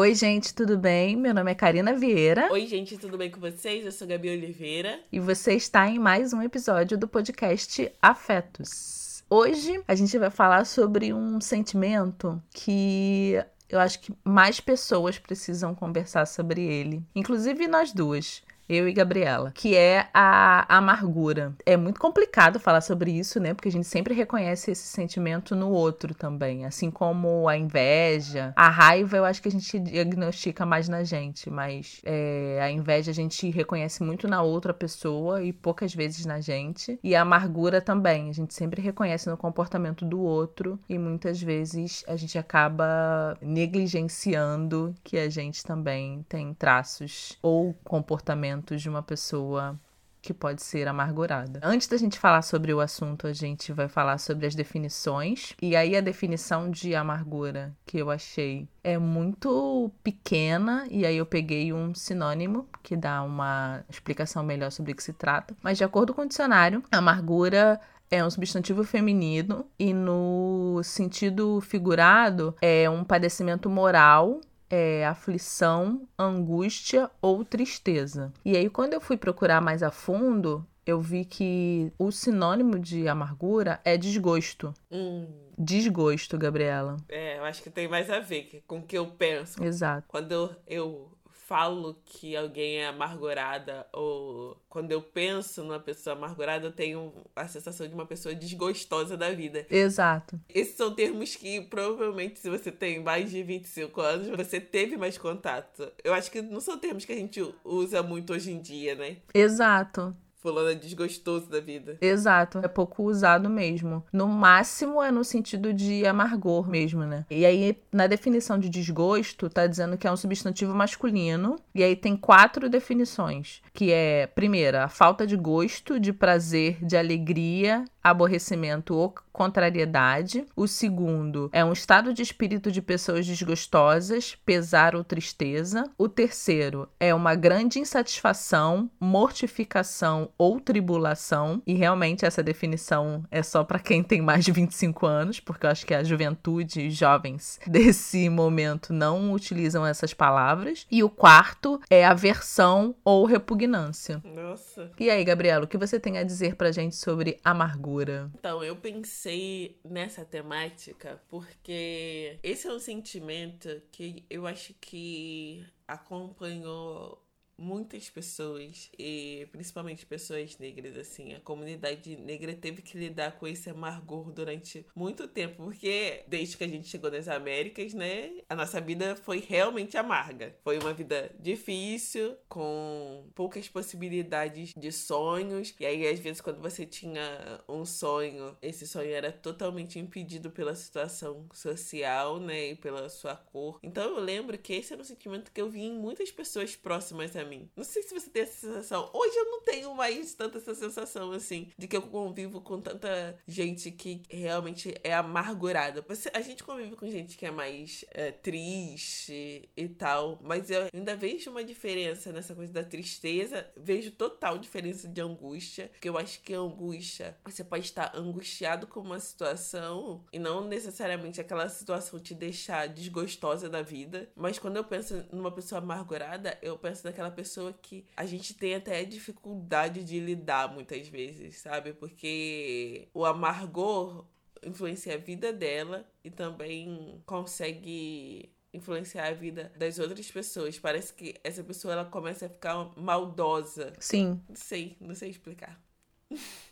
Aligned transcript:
Oi, 0.00 0.14
gente, 0.14 0.54
tudo 0.54 0.78
bem? 0.78 1.14
Meu 1.14 1.34
nome 1.34 1.50
é 1.50 1.54
Karina 1.54 1.92
Vieira. 1.92 2.50
Oi, 2.50 2.66
gente, 2.66 2.96
tudo 2.96 3.18
bem 3.18 3.30
com 3.30 3.38
vocês? 3.38 3.84
Eu 3.84 3.92
sou 3.92 4.08
Gabi 4.08 4.30
Oliveira. 4.30 4.98
E 5.12 5.20
você 5.20 5.52
está 5.52 5.86
em 5.90 5.98
mais 5.98 6.32
um 6.32 6.40
episódio 6.40 6.96
do 6.96 7.06
podcast 7.06 7.92
Afetos. 8.00 9.22
Hoje 9.28 9.82
a 9.86 9.94
gente 9.94 10.16
vai 10.16 10.30
falar 10.30 10.64
sobre 10.64 11.12
um 11.12 11.38
sentimento 11.38 12.42
que 12.50 13.44
eu 13.68 13.78
acho 13.78 14.00
que 14.00 14.10
mais 14.24 14.58
pessoas 14.58 15.18
precisam 15.18 15.74
conversar 15.74 16.24
sobre 16.26 16.62
ele, 16.62 17.04
inclusive 17.14 17.68
nós 17.68 17.92
duas 17.92 18.42
eu 18.70 18.88
e 18.88 18.92
Gabriela, 18.92 19.50
que 19.52 19.76
é 19.76 20.08
a 20.14 20.76
amargura. 20.76 21.52
É 21.66 21.76
muito 21.76 21.98
complicado 21.98 22.60
falar 22.60 22.80
sobre 22.80 23.10
isso, 23.10 23.40
né? 23.40 23.52
Porque 23.52 23.68
a 23.68 23.72
gente 23.72 23.86
sempre 23.86 24.14
reconhece 24.14 24.70
esse 24.70 24.86
sentimento 24.86 25.56
no 25.56 25.70
outro 25.70 26.14
também, 26.14 26.64
assim 26.64 26.88
como 26.88 27.48
a 27.48 27.56
inveja, 27.56 28.52
a 28.54 28.68
raiva, 28.68 29.16
eu 29.16 29.24
acho 29.24 29.42
que 29.42 29.48
a 29.48 29.50
gente 29.50 29.76
diagnostica 29.80 30.64
mais 30.64 30.88
na 30.88 31.02
gente, 31.02 31.50
mas 31.50 32.00
é, 32.04 32.60
a 32.62 32.70
inveja 32.70 33.10
a 33.10 33.14
gente 33.14 33.50
reconhece 33.50 34.04
muito 34.04 34.28
na 34.28 34.40
outra 34.40 34.72
pessoa 34.72 35.42
e 35.42 35.52
poucas 35.52 35.92
vezes 35.92 36.24
na 36.24 36.40
gente. 36.40 36.96
E 37.02 37.16
a 37.16 37.22
amargura 37.22 37.80
também, 37.80 38.30
a 38.30 38.32
gente 38.32 38.54
sempre 38.54 38.80
reconhece 38.80 39.28
no 39.28 39.36
comportamento 39.36 40.04
do 40.04 40.20
outro 40.20 40.78
e 40.88 40.96
muitas 40.96 41.42
vezes 41.42 42.04
a 42.06 42.14
gente 42.14 42.38
acaba 42.38 43.36
negligenciando 43.42 44.94
que 45.02 45.18
a 45.18 45.28
gente 45.28 45.64
também 45.64 46.24
tem 46.28 46.54
traços 46.54 47.36
ou 47.42 47.74
comportamentos 47.82 48.59
de 48.76 48.88
uma 48.88 49.02
pessoa 49.02 49.78
que 50.22 50.34
pode 50.34 50.62
ser 50.62 50.86
amargurada. 50.86 51.60
Antes 51.62 51.88
da 51.88 51.96
gente 51.96 52.18
falar 52.18 52.42
sobre 52.42 52.72
o 52.74 52.80
assunto, 52.80 53.26
a 53.26 53.32
gente 53.32 53.72
vai 53.72 53.88
falar 53.88 54.18
sobre 54.18 54.46
as 54.46 54.54
definições. 54.54 55.54
E 55.60 55.74
aí 55.74 55.96
a 55.96 56.00
definição 56.00 56.70
de 56.70 56.94
amargura 56.94 57.72
que 57.86 57.98
eu 57.98 58.10
achei 58.10 58.68
é 58.84 58.98
muito 58.98 59.90
pequena 60.02 60.86
e 60.90 61.06
aí 61.06 61.16
eu 61.16 61.26
peguei 61.26 61.72
um 61.72 61.94
sinônimo 61.94 62.68
que 62.82 62.96
dá 62.96 63.22
uma 63.22 63.82
explicação 63.88 64.42
melhor 64.42 64.70
sobre 64.70 64.92
o 64.92 64.94
que 64.94 65.02
se 65.02 65.12
trata. 65.12 65.56
Mas 65.62 65.78
de 65.78 65.84
acordo 65.84 66.12
com 66.12 66.22
o 66.22 66.28
dicionário, 66.28 66.82
amargura 66.92 67.80
é 68.10 68.24
um 68.24 68.30
substantivo 68.30 68.82
feminino 68.82 69.64
e 69.78 69.94
no 69.94 70.80
sentido 70.82 71.60
figurado 71.60 72.54
é 72.60 72.90
um 72.90 73.04
padecimento 73.04 73.70
moral 73.70 74.40
é, 74.70 75.04
aflição, 75.04 76.08
angústia 76.16 77.10
ou 77.20 77.44
tristeza. 77.44 78.32
E 78.44 78.56
aí, 78.56 78.70
quando 78.70 78.94
eu 78.94 79.00
fui 79.00 79.16
procurar 79.16 79.60
mais 79.60 79.82
a 79.82 79.90
fundo, 79.90 80.64
eu 80.86 81.00
vi 81.00 81.24
que 81.24 81.92
o 81.98 82.10
sinônimo 82.10 82.78
de 82.78 83.08
amargura 83.08 83.80
é 83.84 83.96
desgosto. 83.96 84.72
Hum. 84.90 85.26
Desgosto, 85.58 86.38
Gabriela. 86.38 86.96
É, 87.08 87.38
eu 87.38 87.44
acho 87.44 87.62
que 87.62 87.70
tem 87.70 87.86
mais 87.86 88.08
a 88.08 88.20
ver 88.20 88.62
com 88.66 88.78
o 88.78 88.82
que 88.82 88.96
eu 88.96 89.06
penso. 89.06 89.62
Exato. 89.62 90.06
Quando 90.08 90.32
eu, 90.32 90.56
eu 90.66 91.12
falo 91.50 92.00
que 92.04 92.36
alguém 92.36 92.76
é 92.76 92.86
amargurada 92.86 93.84
ou 93.92 94.56
quando 94.68 94.92
eu 94.92 95.02
penso 95.02 95.64
numa 95.64 95.80
pessoa 95.80 96.14
amargurada, 96.14 96.64
eu 96.64 96.70
tenho 96.70 97.12
a 97.34 97.48
sensação 97.48 97.88
de 97.88 97.92
uma 97.92 98.06
pessoa 98.06 98.32
desgostosa 98.32 99.16
da 99.16 99.32
vida. 99.32 99.66
Exato. 99.68 100.40
Esses 100.48 100.76
são 100.76 100.94
termos 100.94 101.34
que 101.34 101.60
provavelmente, 101.62 102.38
se 102.38 102.48
você 102.48 102.70
tem 102.70 103.02
mais 103.02 103.32
de 103.32 103.42
25 103.42 104.00
anos, 104.00 104.28
você 104.28 104.60
teve 104.60 104.96
mais 104.96 105.18
contato. 105.18 105.90
Eu 106.04 106.14
acho 106.14 106.30
que 106.30 106.40
não 106.40 106.60
são 106.60 106.78
termos 106.78 107.04
que 107.04 107.12
a 107.12 107.16
gente 107.16 107.44
usa 107.64 108.00
muito 108.00 108.32
hoje 108.32 108.52
em 108.52 108.60
dia, 108.62 108.94
né? 108.94 109.16
Exato. 109.34 110.16
Fulano 110.40 110.70
é 110.70 110.74
desgostoso 110.74 111.50
da 111.50 111.60
vida. 111.60 111.98
Exato, 112.00 112.60
é 112.62 112.68
pouco 112.68 113.02
usado 113.02 113.50
mesmo. 113.50 114.02
No 114.10 114.26
máximo 114.26 115.02
é 115.02 115.10
no 115.10 115.22
sentido 115.22 115.72
de 115.72 116.06
amargor 116.06 116.66
mesmo, 116.66 117.04
né? 117.04 117.26
E 117.30 117.44
aí, 117.44 117.76
na 117.92 118.06
definição 118.06 118.58
de 118.58 118.70
desgosto, 118.70 119.50
tá 119.50 119.66
dizendo 119.66 119.98
que 119.98 120.06
é 120.06 120.12
um 120.12 120.16
substantivo 120.16 120.74
masculino. 120.74 121.56
E 121.74 121.84
aí 121.84 121.94
tem 121.94 122.16
quatro 122.16 122.70
definições. 122.70 123.60
Que 123.74 123.92
é, 123.92 124.26
primeira, 124.26 124.84
a 124.84 124.88
falta 124.88 125.26
de 125.26 125.36
gosto, 125.36 126.00
de 126.00 126.12
prazer, 126.12 126.82
de 126.82 126.96
alegria, 126.96 127.84
aborrecimento 128.02 128.94
ou 128.94 129.14
contrariedade. 129.32 130.46
O 130.56 130.66
segundo 130.66 131.50
é 131.52 131.64
um 131.64 131.72
estado 131.72 132.12
de 132.12 132.22
espírito 132.22 132.72
de 132.72 132.80
pessoas 132.80 133.26
desgostosas, 133.26 134.36
pesar 134.44 134.96
ou 134.96 135.04
tristeza. 135.04 135.84
O 135.98 136.08
terceiro 136.08 136.88
é 136.98 137.14
uma 137.14 137.34
grande 137.34 137.78
insatisfação, 137.78 138.90
mortificação 138.98 140.29
ou 140.36 140.60
tribulação. 140.60 141.62
E 141.66 141.74
realmente 141.74 142.24
essa 142.24 142.42
definição 142.42 143.24
é 143.30 143.42
só 143.42 143.64
para 143.64 143.78
quem 143.78 144.02
tem 144.02 144.20
mais 144.20 144.44
de 144.44 144.52
25 144.52 145.06
anos, 145.06 145.40
porque 145.40 145.66
eu 145.66 145.70
acho 145.70 145.86
que 145.86 145.94
a 145.94 146.04
juventude 146.04 146.80
e 146.80 146.90
jovens 146.90 147.58
desse 147.66 148.28
momento 148.28 148.92
não 148.92 149.32
utilizam 149.32 149.86
essas 149.86 150.14
palavras. 150.14 150.86
E 150.90 151.02
o 151.02 151.10
quarto 151.10 151.80
é 151.90 152.04
aversão 152.04 152.94
ou 153.04 153.24
repugnância. 153.24 154.22
Nossa. 154.24 154.90
E 154.98 155.10
aí, 155.10 155.24
Gabriela, 155.24 155.64
o 155.64 155.68
que 155.68 155.78
você 155.78 155.98
tem 155.98 156.18
a 156.18 156.22
dizer 156.22 156.56
pra 156.56 156.72
gente 156.72 156.96
sobre 156.96 157.38
amargura? 157.44 158.30
Então, 158.38 158.62
eu 158.62 158.76
pensei 158.76 159.78
nessa 159.84 160.24
temática 160.24 161.20
porque 161.28 162.38
esse 162.42 162.66
é 162.66 162.72
um 162.72 162.78
sentimento 162.78 163.68
que 163.92 164.24
eu 164.28 164.46
acho 164.46 164.74
que 164.80 165.64
acompanhou 165.86 167.22
muitas 167.60 168.08
pessoas, 168.08 168.90
e 168.98 169.46
principalmente 169.52 170.06
pessoas 170.06 170.58
negras, 170.58 170.96
assim, 170.96 171.34
a 171.34 171.40
comunidade 171.40 172.16
negra 172.16 172.54
teve 172.54 172.80
que 172.80 172.98
lidar 172.98 173.38
com 173.38 173.46
esse 173.46 173.68
amargor 173.68 174.32
durante 174.32 174.86
muito 174.94 175.28
tempo, 175.28 175.56
porque 175.56 176.24
desde 176.26 176.56
que 176.56 176.64
a 176.64 176.68
gente 176.68 176.88
chegou 176.88 177.10
nas 177.10 177.28
Américas, 177.28 177.92
né, 177.92 178.32
a 178.48 178.56
nossa 178.56 178.80
vida 178.80 179.14
foi 179.14 179.40
realmente 179.40 179.96
amarga. 179.96 180.56
Foi 180.64 180.78
uma 180.78 180.94
vida 180.94 181.30
difícil, 181.38 182.36
com 182.48 183.28
poucas 183.34 183.68
possibilidades 183.68 184.72
de 184.74 184.90
sonhos, 184.90 185.74
e 185.78 185.84
aí 185.84 186.08
às 186.08 186.18
vezes 186.18 186.40
quando 186.40 186.60
você 186.60 186.86
tinha 186.86 187.62
um 187.68 187.84
sonho, 187.84 188.56
esse 188.62 188.86
sonho 188.86 189.12
era 189.12 189.30
totalmente 189.30 189.98
impedido 189.98 190.50
pela 190.50 190.74
situação 190.74 191.46
social, 191.52 192.40
né, 192.40 192.70
e 192.70 192.74
pela 192.74 193.08
sua 193.08 193.36
cor. 193.36 193.78
Então 193.82 194.04
eu 194.04 194.20
lembro 194.20 194.56
que 194.56 194.72
esse 194.72 194.92
era 194.92 195.02
um 195.02 195.04
sentimento 195.04 195.52
que 195.52 195.60
eu 195.60 195.68
vi 195.68 195.82
em 195.82 195.98
muitas 195.98 196.30
pessoas 196.30 196.74
próximas 196.74 197.36
a 197.36 197.44
mim. 197.50 197.68
Não 197.76 197.84
sei 197.84 198.02
se 198.02 198.14
você 198.14 198.30
tem 198.30 198.44
essa 198.44 198.66
sensação. 198.66 199.10
Hoje 199.12 199.36
eu 199.36 199.44
não 199.46 199.60
tenho 199.62 199.94
mais 199.94 200.32
tanta 200.34 200.58
essa 200.58 200.74
sensação 200.74 201.32
assim 201.32 201.70
de 201.76 201.86
que 201.86 201.96
eu 201.96 202.02
convivo 202.02 202.60
com 202.60 202.80
tanta 202.80 203.36
gente 203.46 203.90
que 203.90 204.22
realmente 204.30 204.94
é 205.02 205.12
amargurada. 205.12 206.04
A 206.32 206.40
gente 206.40 206.62
convive 206.62 206.96
com 206.96 207.10
gente 207.10 207.36
que 207.36 207.44
é 207.44 207.50
mais 207.50 208.04
é, 208.12 208.30
triste 208.30 209.68
e 209.76 209.88
tal, 209.88 210.38
mas 210.42 210.70
eu 210.70 210.88
ainda 210.94 211.16
vejo 211.16 211.50
uma 211.50 211.64
diferença 211.64 212.32
nessa 212.32 212.54
coisa 212.54 212.72
da 212.72 212.84
tristeza. 212.84 213.68
Vejo 213.76 214.12
total 214.12 214.56
diferença 214.56 215.08
de 215.08 215.20
angústia, 215.20 215.88
porque 215.88 216.08
eu 216.08 216.16
acho 216.16 216.40
que 216.40 216.54
angústia, 216.54 217.36
você 217.44 217.64
pode 217.64 217.84
estar 217.84 218.16
angustiado 218.16 218.86
com 218.86 219.00
uma 219.00 219.18
situação 219.18 220.24
e 220.32 220.38
não 220.38 220.64
necessariamente 220.66 221.40
aquela 221.40 221.68
situação 221.68 222.20
te 222.20 222.34
deixar 222.34 222.86
desgostosa 222.88 223.68
da 223.68 223.82
vida, 223.82 224.30
mas 224.36 224.58
quando 224.58 224.76
eu 224.76 224.84
penso 224.84 225.24
numa 225.32 225.50
pessoa 225.50 225.80
amargurada, 225.80 226.56
eu 226.62 226.78
penso 226.78 227.04
naquela 227.04 227.30
pessoa 227.30 227.39
que 227.72 228.04
a 228.16 228.24
gente 228.26 228.54
tem 228.54 228.74
até 228.74 229.04
dificuldade 229.04 230.04
de 230.04 230.20
lidar 230.20 230.72
muitas 230.72 231.08
vezes, 231.08 231.58
sabe? 231.58 231.92
Porque 231.92 233.08
o 233.14 233.24
amargor 233.24 234.26
influencia 234.64 235.14
a 235.14 235.18
vida 235.18 235.52
dela 235.52 236.06
e 236.22 236.30
também 236.30 237.22
consegue 237.24 238.52
influenciar 238.72 239.28
a 239.28 239.32
vida 239.32 239.72
das 239.76 239.98
outras 239.98 240.30
pessoas. 240.30 240.78
Parece 240.78 241.12
que 241.12 241.34
essa 241.42 241.62
pessoa 241.62 241.94
ela 241.94 242.04
começa 242.04 242.46
a 242.46 242.48
ficar 242.48 242.92
maldosa. 242.96 243.92
Sim. 243.98 244.40
Não 244.48 244.56
sei, 244.56 244.96
não 245.00 245.14
sei 245.14 245.30
explicar. 245.30 245.80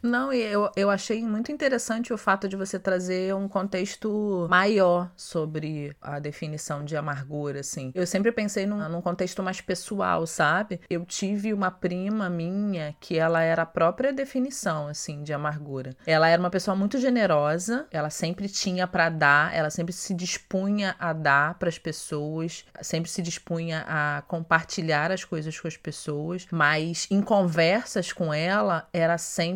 Não, 0.00 0.32
eu, 0.32 0.70
eu 0.76 0.91
achei 0.91 1.22
muito 1.22 1.50
interessante 1.50 2.12
o 2.12 2.19
fato 2.19 2.48
de 2.48 2.56
você 2.56 2.78
trazer 2.78 3.34
um 3.34 3.48
contexto 3.48 4.46
maior 4.48 5.10
sobre 5.16 5.96
a 6.00 6.20
definição 6.20 6.84
de 6.84 6.96
amargura, 6.96 7.60
assim. 7.60 7.90
Eu 7.94 8.06
sempre 8.06 8.31
pensei 8.31 8.64
num, 8.64 8.88
num 8.88 9.00
contexto 9.00 9.43
mais 9.43 9.60
pessoal, 9.60 10.25
sabe? 10.26 10.81
Eu 10.88 11.05
tive 11.05 11.52
uma 11.52 11.70
prima 11.70 12.31
minha 12.31 12.94
que 13.00 13.19
ela 13.19 13.43
era 13.43 13.62
a 13.62 13.66
própria 13.66 14.12
definição, 14.12 14.87
assim, 14.87 15.25
de 15.25 15.32
amargura. 15.32 15.96
Ela 16.06 16.28
era 16.28 16.40
uma 16.40 16.50
pessoa 16.50 16.76
muito 16.76 16.99
generosa, 16.99 17.88
ela 17.90 18.11
sempre 18.11 18.49
tinha 18.49 18.87
para 18.87 19.08
dar, 19.08 19.52
ela 19.52 19.70
sempre 19.70 19.93
se 19.93 20.14
dispunha 20.14 20.94
a 21.00 21.12
dar 21.12 21.54
para 21.54 21.69
as 21.69 21.78
pessoas, 21.78 22.64
sempre 22.81 23.11
se 23.11 23.20
dispunha 23.20 23.84
a 23.88 24.22
compartilhar 24.28 25.11
as 25.11 25.25
coisas 25.25 25.58
com 25.58 25.66
as 25.66 25.76
pessoas, 25.76 26.46
mas 26.52 27.08
em 27.11 27.20
conversas 27.20 28.12
com 28.12 28.32
ela 28.32 28.88
era 28.93 29.19
sempre 29.19 29.48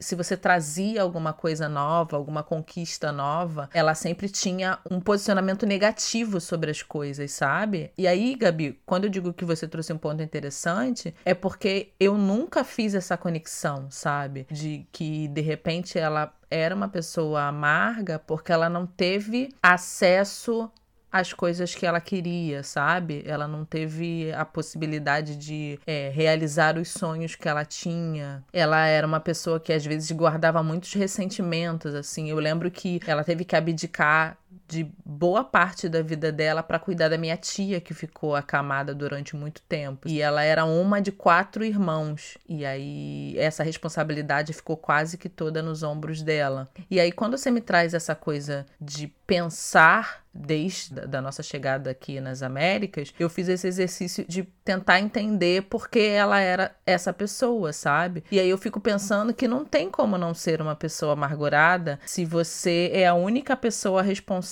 se 0.00 0.14
você 0.14 0.36
trazia 0.36 1.02
alguma 1.02 1.32
coisa 1.32 1.68
nova, 1.68 2.16
alguma 2.16 2.42
conquista 2.42 3.12
nova, 3.12 3.68
ela 3.72 3.94
sempre 3.94 4.28
tinha 4.28 4.78
um 4.90 5.00
posicionamento 5.00 5.66
negativo 5.66 6.40
sobre 6.40 6.70
as 6.70 6.82
coisas, 6.82 7.30
sabe? 7.32 7.90
E 7.96 8.06
aí, 8.06 8.34
Gabi, 8.34 8.80
quando 8.86 9.04
eu 9.04 9.10
digo 9.10 9.32
que 9.32 9.44
você 9.44 9.68
trouxe 9.68 9.92
um 9.92 9.98
ponto 9.98 10.22
interessante, 10.22 11.14
é 11.24 11.34
porque 11.34 11.92
eu 11.98 12.16
nunca 12.16 12.64
fiz 12.64 12.94
essa 12.94 13.16
conexão, 13.16 13.88
sabe? 13.90 14.46
De 14.50 14.86
que 14.92 15.28
de 15.28 15.40
repente 15.40 15.98
ela 15.98 16.32
era 16.50 16.74
uma 16.74 16.88
pessoa 16.88 17.42
amarga 17.42 18.18
porque 18.18 18.52
ela 18.52 18.68
não 18.68 18.86
teve 18.86 19.54
acesso 19.62 20.70
as 21.10 21.32
coisas 21.32 21.74
que 21.74 21.86
ela 21.86 22.00
queria, 22.00 22.62
sabe? 22.62 23.22
Ela 23.26 23.46
não 23.48 23.64
teve 23.64 24.32
a 24.32 24.44
possibilidade 24.44 25.36
de 25.36 25.78
é, 25.86 26.10
realizar 26.14 26.76
os 26.76 26.88
sonhos 26.90 27.34
que 27.34 27.48
ela 27.48 27.64
tinha. 27.64 28.44
Ela 28.52 28.86
era 28.86 29.06
uma 29.06 29.20
pessoa 29.20 29.58
que 29.58 29.72
às 29.72 29.84
vezes 29.84 30.10
guardava 30.10 30.62
muitos 30.62 30.92
ressentimentos, 30.92 31.94
assim. 31.94 32.28
Eu 32.28 32.38
lembro 32.38 32.70
que 32.70 33.00
ela 33.06 33.24
teve 33.24 33.44
que 33.44 33.56
abdicar 33.56 34.36
de 34.68 34.90
boa 35.04 35.44
parte 35.44 35.88
da 35.88 36.02
vida 36.02 36.32
dela 36.32 36.62
para 36.62 36.78
cuidar 36.78 37.08
da 37.08 37.18
minha 37.18 37.36
tia 37.36 37.80
que 37.80 37.94
ficou 37.94 38.34
acamada 38.34 38.94
durante 38.94 39.36
muito 39.36 39.62
tempo. 39.62 40.08
E 40.08 40.20
ela 40.20 40.42
era 40.42 40.64
uma 40.64 41.00
de 41.00 41.12
quatro 41.12 41.64
irmãos. 41.64 42.36
E 42.48 42.64
aí 42.64 43.34
essa 43.38 43.62
responsabilidade 43.62 44.52
ficou 44.52 44.76
quase 44.76 45.16
que 45.16 45.28
toda 45.28 45.62
nos 45.62 45.82
ombros 45.82 46.22
dela. 46.22 46.68
E 46.90 46.98
aí 46.98 47.12
quando 47.12 47.38
você 47.38 47.50
me 47.50 47.60
traz 47.60 47.94
essa 47.94 48.14
coisa 48.14 48.66
de 48.80 49.06
pensar 49.26 50.24
desde 50.32 51.16
a 51.16 51.20
nossa 51.20 51.42
chegada 51.42 51.90
aqui 51.90 52.20
nas 52.20 52.42
Américas, 52.42 53.12
eu 53.18 53.28
fiz 53.28 53.48
esse 53.48 53.66
exercício 53.66 54.24
de 54.28 54.44
tentar 54.62 55.00
entender 55.00 55.62
por 55.62 55.88
que 55.88 55.98
ela 55.98 56.38
era 56.38 56.76
essa 56.84 57.12
pessoa, 57.12 57.72
sabe? 57.72 58.22
E 58.30 58.38
aí 58.38 58.48
eu 58.48 58.58
fico 58.58 58.78
pensando 58.78 59.32
que 59.32 59.48
não 59.48 59.64
tem 59.64 59.90
como 59.90 60.18
não 60.18 60.34
ser 60.34 60.60
uma 60.60 60.76
pessoa 60.76 61.14
amargurada 61.14 61.98
se 62.04 62.24
você 62.24 62.90
é 62.92 63.06
a 63.06 63.14
única 63.14 63.56
pessoa 63.56 64.02
responsável 64.02 64.45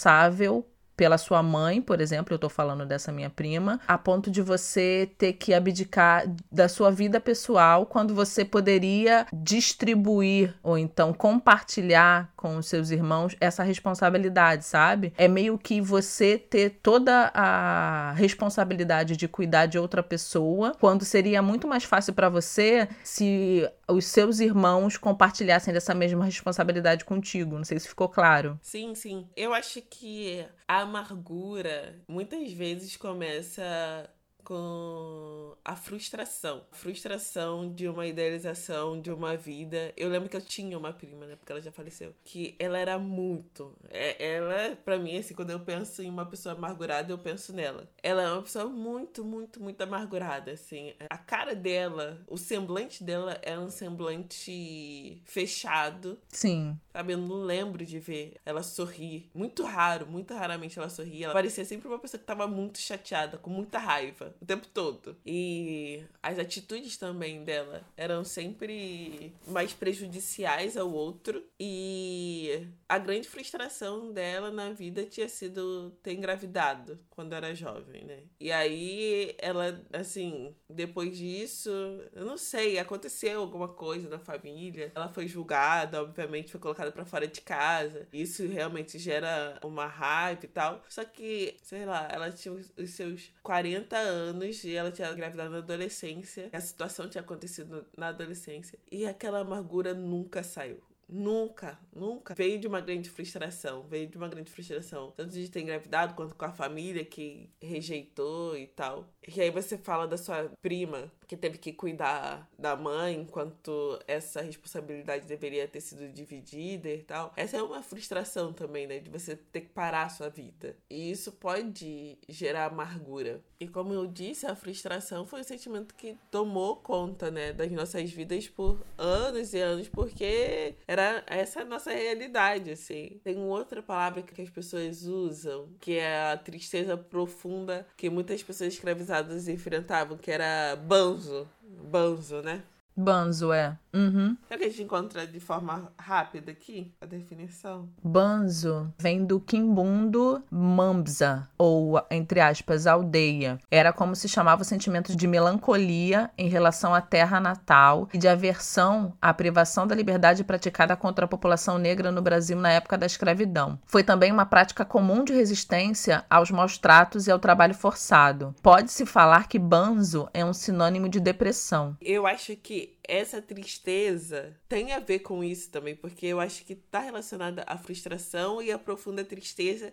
pela 0.97 1.19
sua 1.19 1.43
mãe, 1.43 1.83
por 1.83 2.01
exemplo, 2.01 2.35
eu 2.35 2.39
tô 2.39 2.49
falando 2.49 2.87
dessa 2.87 3.11
minha 3.11 3.31
prima, 3.31 3.81
a 3.87 3.99
ponto 3.99 4.31
de 4.31 4.41
você 4.41 5.11
ter 5.19 5.33
que 5.35 5.53
abdicar 5.53 6.25
da 6.51 6.69
sua 6.69 6.91
vida 6.91 7.21
pessoal 7.21 7.87
quando 7.87 8.15
você 8.15 8.45
poderia 8.45 9.27
distribuir 9.33 10.55
ou 10.63 10.79
então 10.79 11.13
compartilhar 11.13 12.33
com 12.37 12.57
os 12.57 12.67
seus 12.67 12.91
irmãos 12.91 13.35
essa 13.41 13.63
responsabilidade, 13.63 14.65
sabe? 14.65 15.13
É 15.17 15.27
meio 15.27 15.59
que 15.59 15.81
você 15.81 16.39
ter 16.39 16.79
toda 16.83 17.31
a 17.35 18.13
responsabilidade 18.17 19.17
de 19.17 19.27
cuidar 19.27 19.67
de 19.67 19.79
outra 19.79 20.03
pessoa, 20.03 20.73
quando 20.79 21.05
seria 21.05 21.43
muito 21.43 21.67
mais 21.67 21.85
fácil 21.85 22.13
para 22.13 22.29
você 22.29 22.89
se 23.03 23.69
os 23.89 24.07
seus 24.07 24.41
irmãos 24.41 24.97
compartilhassem 24.97 25.73
dessa 25.73 25.95
mesma 25.95 26.25
responsabilidade 26.25 27.05
contigo. 27.05 27.57
Não 27.57 27.65
sei 27.65 27.79
se 27.79 27.89
ficou 27.89 28.09
claro. 28.09 28.59
Sim, 28.63 28.95
sim. 28.95 29.29
Eu 29.37 29.53
acho 29.53 29.81
que 29.83 30.45
a 30.67 30.81
amargura 30.81 32.01
muitas 32.09 32.53
vezes 32.53 32.97
começa 32.97 34.09
com 34.45 35.57
a 35.65 35.75
frustração. 35.75 36.63
Frustração 36.71 37.73
de 37.73 37.89
uma 37.89 38.07
idealização 38.07 39.01
de 39.01 39.11
uma 39.11 39.37
vida. 39.37 39.93
Eu 39.97 40.09
lembro 40.09 40.29
que 40.29 40.37
eu 40.37 40.41
tinha 40.41 40.77
uma 40.79 40.93
prima, 40.93 41.27
né? 41.27 41.37
Porque 41.37 41.51
ela 41.51 41.61
já 41.61 41.73
faleceu. 41.73 42.15
Que 42.23 42.55
ela 42.59 42.79
era 42.79 42.99
muito. 42.99 43.75
É, 43.89 44.35
ela, 44.35 44.77
para 44.77 44.99
mim, 44.99 45.17
assim, 45.17 45.35
quando 45.35 45.51
eu 45.51 45.61
penso 45.61 46.03
em 46.03 46.11
uma 46.11 46.27
pessoa 46.27 46.55
amargurada, 46.55 47.11
eu 47.11 47.19
penso 47.19 47.53
nela. 47.53 47.89
Ela 48.03 48.23
é 48.23 48.33
uma 48.33 48.43
pessoa 48.43 48.67
muito, 48.67 49.25
muito, 49.25 49.63
muito 49.63 49.81
amargurada, 49.81 50.53
assim. 50.53 50.93
A 51.09 51.17
cara 51.17 51.55
dela, 51.55 52.23
o 52.29 52.37
semblante 52.37 53.03
dela 53.03 53.39
é 53.43 53.59
um 53.59 53.71
semblante 53.71 55.23
fechado. 55.25 56.19
Sim. 56.29 56.79
Sabe? 56.93 57.15
Eu 57.15 57.19
não 57.19 57.37
lembro 57.37 57.87
de 57.87 57.99
ver 57.99 58.37
ela 58.45 58.63
sorrir. 58.63 59.31
Muito 59.35 59.63
raro, 59.65 60.07
muito 60.07 60.35
raramente 60.35 60.79
ela 60.79 60.91
sorria. 60.91 61.27
Ela 61.27 61.35
parecia 61.35 61.65
sempre 61.65 61.89
uma 61.89 61.99
pessoa 61.99 62.19
que 62.19 62.27
tava 62.27 62.47
muito 62.47 62.79
chateada, 62.79 63.39
com 63.39 63.49
muita 63.49 63.79
raiva 63.79 64.34
o 64.41 64.47
tempo 64.47 64.67
todo. 64.69 65.17
E 65.25 66.05
as 66.23 66.39
atitudes 66.39 66.97
também 66.97 67.45
dela 67.45 67.85
eram 67.97 68.25
sempre 68.25 69.33
mais 69.47 69.73
prejudiciais 69.73 70.77
ao 70.77 70.91
outro. 70.93 71.43
E 71.59 72.67
a 72.89 72.99
grande 72.99 73.29
frustração 73.29 74.13
dela 74.13 74.51
na 74.51 74.71
vida 74.71 75.05
tinha 75.05 75.29
sido 75.29 75.91
ter 76.03 76.13
engravidado 76.13 76.99
quando 77.11 77.33
era 77.33 77.55
jovem, 77.55 78.05
né? 78.05 78.23
E 78.41 78.51
aí 78.53 79.35
ela, 79.39 79.81
assim, 79.93 80.55
depois 80.69 81.17
disso, 81.17 81.71
eu 82.13 82.25
não 82.25 82.37
sei, 82.37 82.79
aconteceu 82.79 83.41
alguma 83.41 83.69
coisa 83.69 84.09
na 84.09 84.19
família. 84.19 84.93
Ela 84.95 85.09
foi 85.09 85.27
julgada, 85.27 86.03
obviamente, 86.03 86.51
foi 86.51 86.61
colocada 86.61 86.93
para 86.93 87.05
fora 87.05 87.27
de 87.27 87.41
casa. 87.41 88.09
Isso 88.13 88.47
realmente 88.47 88.99
gera 88.99 89.59
uma 89.63 89.87
raiva 89.87 90.45
e 90.45 90.49
tal. 90.49 90.83
Só 90.89 91.05
que, 91.05 91.57
sei 91.63 91.85
lá, 91.85 92.09
ela 92.11 92.31
tinha 92.31 92.55
os 92.55 92.91
seus 92.91 93.33
40 93.43 93.97
anos 93.97 94.24
e 94.69 94.75
ela 94.75 94.91
tinha 94.91 95.11
engravidado 95.11 95.51
na 95.51 95.59
adolescência. 95.59 96.49
A 96.53 96.61
situação 96.61 97.09
tinha 97.09 97.23
acontecido 97.23 97.87
na 97.97 98.09
adolescência. 98.09 98.79
E 98.91 99.07
aquela 99.07 99.41
amargura 99.41 99.95
nunca 99.95 100.43
saiu. 100.43 100.83
Nunca, 101.17 101.79
nunca. 101.95 102.35
Veio 102.35 102.59
de 102.59 102.67
uma 102.67 102.81
grande 102.81 103.09
frustração. 103.09 103.85
Veio 103.85 104.09
de 104.09 104.17
uma 104.17 104.27
grande 104.27 104.51
frustração. 104.51 105.13
Tanto 105.17 105.33
de 105.33 105.49
ter 105.49 105.61
engravidado 105.61 106.15
quanto 106.15 106.35
com 106.35 106.45
a 106.45 106.51
família 106.51 107.05
que 107.05 107.49
rejeitou 107.63 108.57
e 108.57 108.67
tal. 108.67 109.09
E 109.27 109.41
aí 109.41 109.49
você 109.49 109.79
fala 109.79 110.09
da 110.09 110.17
sua 110.19 110.51
prima 110.61 111.13
que 111.29 111.37
teve 111.37 111.57
que 111.57 111.73
cuidar 111.73 112.51
da 112.59 112.77
mãe 112.77 113.15
enquanto 113.15 113.99
essa 114.09 114.43
responsabilidade 114.43 115.27
deveria 115.27 115.69
ter 115.69 115.81
sido 115.81 116.09
dividida 116.13 116.91
e 116.91 117.03
tal. 117.03 117.33
Essa 117.37 117.59
é 117.59 117.63
uma 117.63 117.83
frustração 117.83 118.53
também, 118.53 118.87
né? 118.89 118.99
De 118.99 119.09
você 119.09 119.37
ter 119.37 119.61
que 119.63 119.69
parar 119.69 120.07
a 120.07 120.09
sua 120.09 120.29
vida. 120.29 120.77
E 120.91 121.13
isso 121.13 121.31
pode 121.31 122.19
gerar 122.29 122.67
amargura. 122.67 123.41
E 123.61 123.69
como 123.69 123.95
eu 123.95 124.07
disse, 124.07 124.47
a 124.47 124.55
frustração 124.55 125.25
foi 125.25 125.41
um 125.41 125.45
sentimento 125.45 125.95
que 125.95 126.17
tomou 126.31 126.77
conta, 126.77 127.31
né, 127.31 127.53
das 127.53 127.71
nossas 127.71 128.11
vidas 128.11 128.47
por 128.47 128.85
anos 128.99 129.55
e 129.55 129.59
anos, 129.59 129.89
porque 129.89 130.75
era 130.87 131.04
essa 131.27 131.63
a 131.63 131.65
nossa 131.65 131.93
realidade, 131.93 132.71
assim. 132.71 133.21
Tem 133.23 133.39
outra 133.39 133.83
palavra 133.83 134.23
que 134.23 134.41
as 134.41 134.51
pessoas 134.51 135.05
usam, 135.05 135.69
que 135.81 135.99
é 135.99 136.33
a 136.33 136.37
tristeza 136.37 136.97
profunda 136.97 137.87
que 137.97 138.11
muitas 138.11 138.43
pessoas 138.43 138.73
escravizadas 138.75 139.49
enfrentavam, 139.49 140.17
que 140.17 140.31
era 140.31 140.77
banzo. 140.77 141.49
Banzo, 141.63 142.43
né? 142.43 142.63
Banzo, 142.97 143.53
é. 143.53 143.77
Uhum. 143.93 144.37
Será 144.49 144.59
que 144.59 144.67
a 144.67 144.69
gente 144.69 144.83
encontra 144.83 145.27
de 145.27 145.39
forma 145.39 145.93
rápida 145.97 146.51
aqui 146.51 146.93
a 147.01 147.07
definição? 147.07 147.89
Banzo 148.03 148.93
vem 148.99 149.25
do 149.25 149.39
quimbundo 149.41 150.43
mambza, 150.51 151.49
ou, 151.57 152.01
entre 152.11 152.41
aspas, 152.41 152.89
aldeia. 152.89 153.59
Era 153.71 153.93
como 153.93 154.17
se 154.17 154.29
chamava 154.29 154.63
o 154.63 154.65
sentimento 154.65 155.17
de 155.17 155.27
melancolia 155.29 156.31
em 156.37 156.49
relação 156.49 156.93
à 156.93 157.01
terra 157.01 157.39
natal 157.39 158.09
e 158.13 158.19
de 158.19 158.27
aversão 158.27 159.17
à 159.23 159.33
privação 159.33 159.87
da 159.87 159.95
liberdade 159.95 160.43
praticada 160.43 160.97
contra 160.97 161.25
a 161.25 161.29
população 161.29 161.79
negra 161.79 162.11
no 162.11 162.21
Brasil 162.21 162.59
na 162.59 162.73
época 162.73 162.99
da 162.99 163.07
escravidão. 163.07 163.79
Foi 163.87 164.03
também 164.03 164.33
uma 164.33 164.47
prática 164.47 164.85
comum 164.85 165.23
de 165.23 165.33
resistência 165.33 166.25
aos 166.29 166.51
maus 166.51 166.79
tratos 166.79 167.29
e 167.29 167.31
ao 167.31 167.39
trabalho 167.39 167.75
forçado. 167.75 168.55
Pode-se 168.61 169.07
falar 169.07 169.47
que 169.47 169.59
banzo 169.59 170.29
é 170.35 170.45
um 170.45 170.53
sinônimo 170.53 171.09
de 171.09 171.21
depressão. 171.21 171.97
Eu 172.01 172.27
acho 172.27 172.57
que 172.57 172.84
it 172.85 172.95
essa 173.09 173.41
tristeza 173.41 174.57
tem 174.69 174.93
a 174.93 174.99
ver 174.99 175.21
com 175.21 175.43
isso 175.43 175.71
também, 175.71 175.95
porque 175.95 176.27
eu 176.27 176.41
acho 176.41 176.65
que 176.65 176.73
está 176.73 177.01
relacionada 177.01 177.65
à 177.67 177.77
frustração 177.77 178.63
e 178.63 178.71
à 178.71 178.79
profunda 178.79 179.25
tristeza 179.25 179.93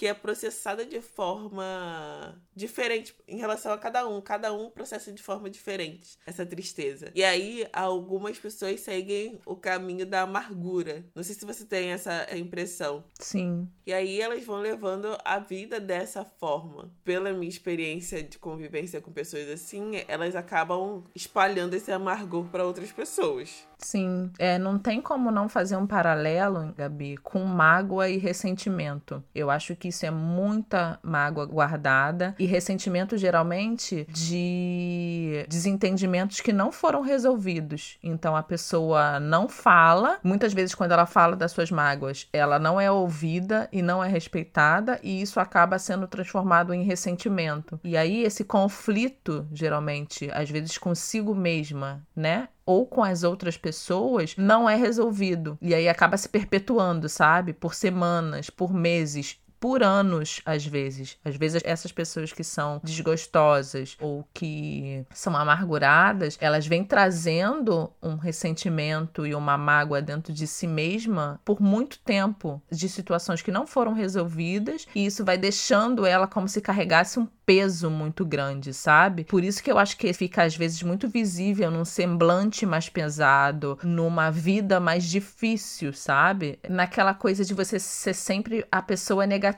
que 0.00 0.06
é 0.06 0.14
processada 0.14 0.82
de 0.86 0.98
forma 1.02 2.34
diferente 2.56 3.14
em 3.28 3.36
relação 3.36 3.70
a 3.70 3.76
cada 3.76 4.08
um. 4.08 4.18
Cada 4.22 4.50
um 4.50 4.70
processa 4.70 5.12
de 5.12 5.22
forma 5.22 5.50
diferente 5.50 6.18
essa 6.26 6.46
tristeza. 6.46 7.12
E 7.14 7.22
aí, 7.22 7.66
algumas 7.70 8.38
pessoas 8.38 8.80
seguem 8.80 9.38
o 9.44 9.54
caminho 9.54 10.06
da 10.06 10.22
amargura. 10.22 11.04
Não 11.14 11.22
sei 11.22 11.34
se 11.34 11.44
você 11.44 11.66
tem 11.66 11.90
essa 11.90 12.26
impressão. 12.34 13.04
Sim. 13.18 13.68
E 13.86 13.92
aí, 13.92 14.18
elas 14.18 14.42
vão 14.42 14.60
levando 14.60 15.18
a 15.22 15.38
vida 15.38 15.78
dessa 15.78 16.24
forma. 16.24 16.90
Pela 17.04 17.34
minha 17.34 17.50
experiência 17.50 18.22
de 18.22 18.38
convivência 18.38 19.02
com 19.02 19.12
pessoas 19.12 19.50
assim, 19.50 20.02
elas 20.08 20.34
acabam 20.34 21.04
espalhando 21.14 21.74
esse 21.74 21.92
amargor 21.92 22.44
para 22.50 22.64
outras 22.64 22.92
pessoas. 22.92 23.69
Sim, 23.80 24.30
é, 24.38 24.58
não 24.58 24.78
tem 24.78 25.00
como 25.00 25.30
não 25.30 25.48
fazer 25.48 25.76
um 25.76 25.86
paralelo, 25.86 26.72
Gabi, 26.76 27.16
com 27.16 27.44
mágoa 27.44 28.08
e 28.08 28.18
ressentimento. 28.18 29.24
Eu 29.34 29.50
acho 29.50 29.74
que 29.74 29.88
isso 29.88 30.04
é 30.04 30.10
muita 30.10 30.98
mágoa 31.02 31.46
guardada 31.46 32.34
e 32.38 32.44
ressentimento 32.44 33.16
geralmente 33.16 34.06
de 34.10 35.46
desentendimentos 35.48 36.40
que 36.40 36.52
não 36.52 36.70
foram 36.70 37.00
resolvidos. 37.00 37.98
Então 38.02 38.36
a 38.36 38.42
pessoa 38.42 39.18
não 39.18 39.48
fala, 39.48 40.18
muitas 40.22 40.52
vezes 40.52 40.74
quando 40.74 40.92
ela 40.92 41.06
fala 41.06 41.34
das 41.34 41.52
suas 41.52 41.70
mágoas, 41.70 42.28
ela 42.32 42.58
não 42.58 42.80
é 42.80 42.90
ouvida 42.90 43.68
e 43.72 43.80
não 43.80 44.04
é 44.04 44.08
respeitada 44.08 45.00
e 45.02 45.22
isso 45.22 45.40
acaba 45.40 45.78
sendo 45.78 46.06
transformado 46.06 46.74
em 46.74 46.82
ressentimento. 46.82 47.80
E 47.82 47.96
aí 47.96 48.22
esse 48.22 48.44
conflito, 48.44 49.46
geralmente, 49.52 50.30
às 50.32 50.50
vezes 50.50 50.76
consigo 50.76 51.34
mesma, 51.34 52.02
né? 52.14 52.48
Ou 52.70 52.86
com 52.86 53.02
as 53.02 53.24
outras 53.24 53.56
pessoas 53.56 54.36
não 54.36 54.70
é 54.70 54.76
resolvido. 54.76 55.58
E 55.60 55.74
aí 55.74 55.88
acaba 55.88 56.16
se 56.16 56.28
perpetuando, 56.28 57.08
sabe? 57.08 57.52
Por 57.52 57.74
semanas, 57.74 58.48
por 58.48 58.72
meses, 58.72 59.40
por 59.60 59.82
anos, 59.82 60.40
às 60.44 60.64
vezes. 60.64 61.18
Às 61.22 61.36
vezes, 61.36 61.62
essas 61.64 61.92
pessoas 61.92 62.32
que 62.32 62.42
são 62.42 62.80
desgostosas 62.82 63.96
ou 64.00 64.26
que 64.32 65.04
são 65.12 65.36
amarguradas, 65.36 66.38
elas 66.40 66.66
vêm 66.66 66.82
trazendo 66.82 67.92
um 68.02 68.16
ressentimento 68.16 69.26
e 69.26 69.34
uma 69.34 69.58
mágoa 69.58 70.00
dentro 70.00 70.32
de 70.32 70.46
si 70.46 70.66
mesma 70.66 71.38
por 71.44 71.60
muito 71.60 71.98
tempo, 71.98 72.60
de 72.70 72.88
situações 72.88 73.42
que 73.42 73.52
não 73.52 73.66
foram 73.66 73.92
resolvidas, 73.92 74.86
e 74.94 75.04
isso 75.04 75.24
vai 75.24 75.36
deixando 75.36 76.06
ela 76.06 76.26
como 76.26 76.48
se 76.48 76.60
carregasse 76.60 77.20
um 77.20 77.28
peso 77.50 77.90
muito 77.90 78.24
grande, 78.24 78.72
sabe? 78.72 79.24
Por 79.24 79.42
isso 79.42 79.60
que 79.60 79.70
eu 79.72 79.76
acho 79.76 79.96
que 79.96 80.12
fica 80.12 80.44
às 80.44 80.56
vezes 80.56 80.82
muito 80.84 81.08
visível 81.08 81.68
num 81.68 81.84
semblante 81.84 82.64
mais 82.64 82.88
pesado, 82.88 83.76
numa 83.82 84.30
vida 84.30 84.78
mais 84.78 85.04
difícil, 85.04 85.92
sabe? 85.92 86.60
Naquela 86.68 87.12
coisa 87.12 87.44
de 87.44 87.52
você 87.52 87.78
ser 87.80 88.14
sempre 88.14 88.64
a 88.70 88.80
pessoa 88.80 89.26
negativa, 89.26 89.49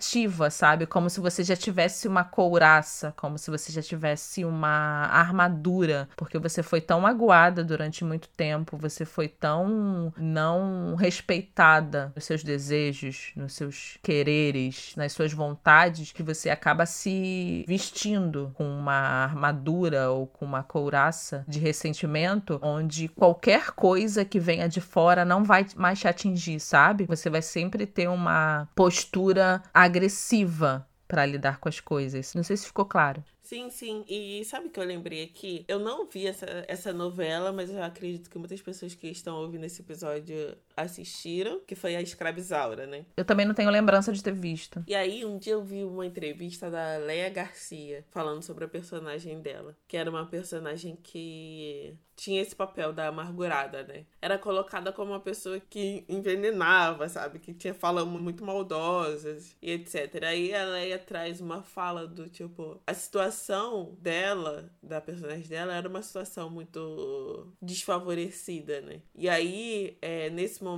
sabe? 0.51 0.87
Como 0.87 1.09
se 1.11 1.21
você 1.21 1.43
já 1.45 1.57
tivesse 1.57 2.09
uma 2.09 2.25
couraça, 2.25 3.13
como 3.17 3.39
se 3.39 3.51
você 3.51 3.73
já 3.73 3.83
tivesse 3.83 4.45
uma 4.45 5.07
armadura, 5.07 6.09
porque 6.17 6.39
você 6.39 6.63
foi 6.63 6.81
tão 6.81 7.01
magoada 7.01 7.65
durante 7.65 8.05
muito 8.05 8.29
tempo, 8.29 8.77
você 8.77 9.05
foi 9.05 9.29
tão 9.29 10.13
não 10.17 10.95
respeitada 10.95 12.13
nos 12.15 12.25
seus 12.25 12.43
desejos, 12.43 13.33
nos 13.37 13.55
seus 13.55 13.99
quereres, 14.03 14.95
nas 14.97 15.13
suas 15.13 15.33
vontades, 15.33 16.13
que 16.13 16.23
você 16.23 16.51
acaba 16.51 16.87
se 16.87 17.65
vestindo 17.67 18.53
com 18.55 18.65
uma 18.65 19.25
armadura 19.25 20.11
ou 20.11 20.27
com 20.27 20.45
uma 20.45 20.63
couraça 20.63 21.45
de 21.49 21.59
ressentimento, 21.59 22.59
onde 22.63 23.09
qualquer 23.09 23.71
coisa 23.73 24.25
que 24.25 24.39
venha 24.39 24.69
de 24.69 24.81
fora 24.81 25.25
não 25.25 25.45
vai 25.45 25.67
mais 25.77 25.99
te 25.99 26.09
atingir, 26.09 26.61
sabe? 26.61 27.07
Você 27.07 27.29
vai 27.29 27.43
sempre 27.43 27.87
ter 27.87 28.09
uma 28.09 28.69
postura 28.75 29.63
agressiva 29.85 30.89
para 31.07 31.27
lidar 31.27 31.59
com 31.61 31.69
as 31.69 31.79
coisas. 31.79 32.35
Não 32.35 32.43
sei 32.43 32.57
se 32.57 32.67
ficou 32.67 32.87
claro. 32.87 33.23
Sim, 33.43 33.69
sim. 33.69 34.03
E 34.09 34.43
sabe 34.47 34.71
que 34.71 34.81
eu 34.81 34.85
lembrei 34.85 35.25
aqui? 35.25 35.63
Eu 35.69 35.79
não 35.79 36.07
vi 36.07 36.27
essa, 36.27 36.47
essa 36.67 36.91
novela, 36.91 37.53
mas 37.53 37.69
eu 37.69 37.83
acredito 37.83 38.31
que 38.31 38.39
muitas 38.39 38.63
pessoas 38.63 38.95
que 38.95 39.09
estão 39.09 39.37
ouvindo 39.37 39.65
esse 39.65 39.83
episódio 39.83 40.57
assistiram, 40.83 41.61
que 41.67 41.75
foi 41.75 41.97
a 41.97 42.03
Escravizaura, 42.03 42.87
né? 42.87 43.07
Eu 43.17 43.25
também 43.25 43.47
não 43.47 43.55
tenho 43.55 43.71
lembrança 43.71 44.13
de 44.13 44.23
ter 44.23 44.33
visto. 44.35 44.85
E 44.87 44.95
aí, 44.95 45.25
um 45.25 45.39
dia 45.39 45.55
eu 45.55 45.63
vi 45.63 45.85
uma 45.85 46.07
entrevista 46.07 46.71
da 46.71 46.97
Leia 46.99 47.31
Garcia 47.31 48.05
falando 48.11 48.43
sobre 48.43 48.65
a 48.65 48.69
personagem 48.69 49.41
dela, 49.41 49.77
que 49.89 49.97
era 49.97 50.11
uma 50.11 50.27
personagem 50.27 50.97
que 51.03 51.97
tinha 52.17 52.41
esse 52.41 52.55
papel 52.55 52.93
da 52.93 53.09
amargurada, 53.09 53.83
né? 53.83 54.05
Era 54.21 54.39
colocada 54.39 54.93
como 54.93 55.13
uma 55.13 55.21
pessoa 55.21 55.59
que 55.59 56.05
envenenava, 56.09 57.09
sabe? 57.09 57.39
Que 57.39 57.53
tinha 57.53 57.75
falas 57.75 58.07
muito 58.07 58.45
maldosas 58.45 59.57
e 59.61 59.73
etc. 59.73 60.23
Aí 60.25 60.55
a 60.55 60.65
Leia 60.65 60.99
traz 60.99 61.41
uma 61.41 61.63
fala 61.63 62.07
do 62.07 62.29
tipo: 62.29 62.81
a 62.87 62.95
situação 62.95 63.97
dela, 64.01 64.71
da 64.83 65.01
personagem 65.01 65.49
dela, 65.49 65.75
era 65.75 65.89
uma 65.89 66.03
situação 66.03 66.49
muito 66.51 67.53
desfavorecida, 67.61 68.81
né? 68.81 69.01
E 69.15 69.29
aí, 69.29 69.97
é, 70.01 70.31
nesse 70.31 70.63
momento, 70.63 70.72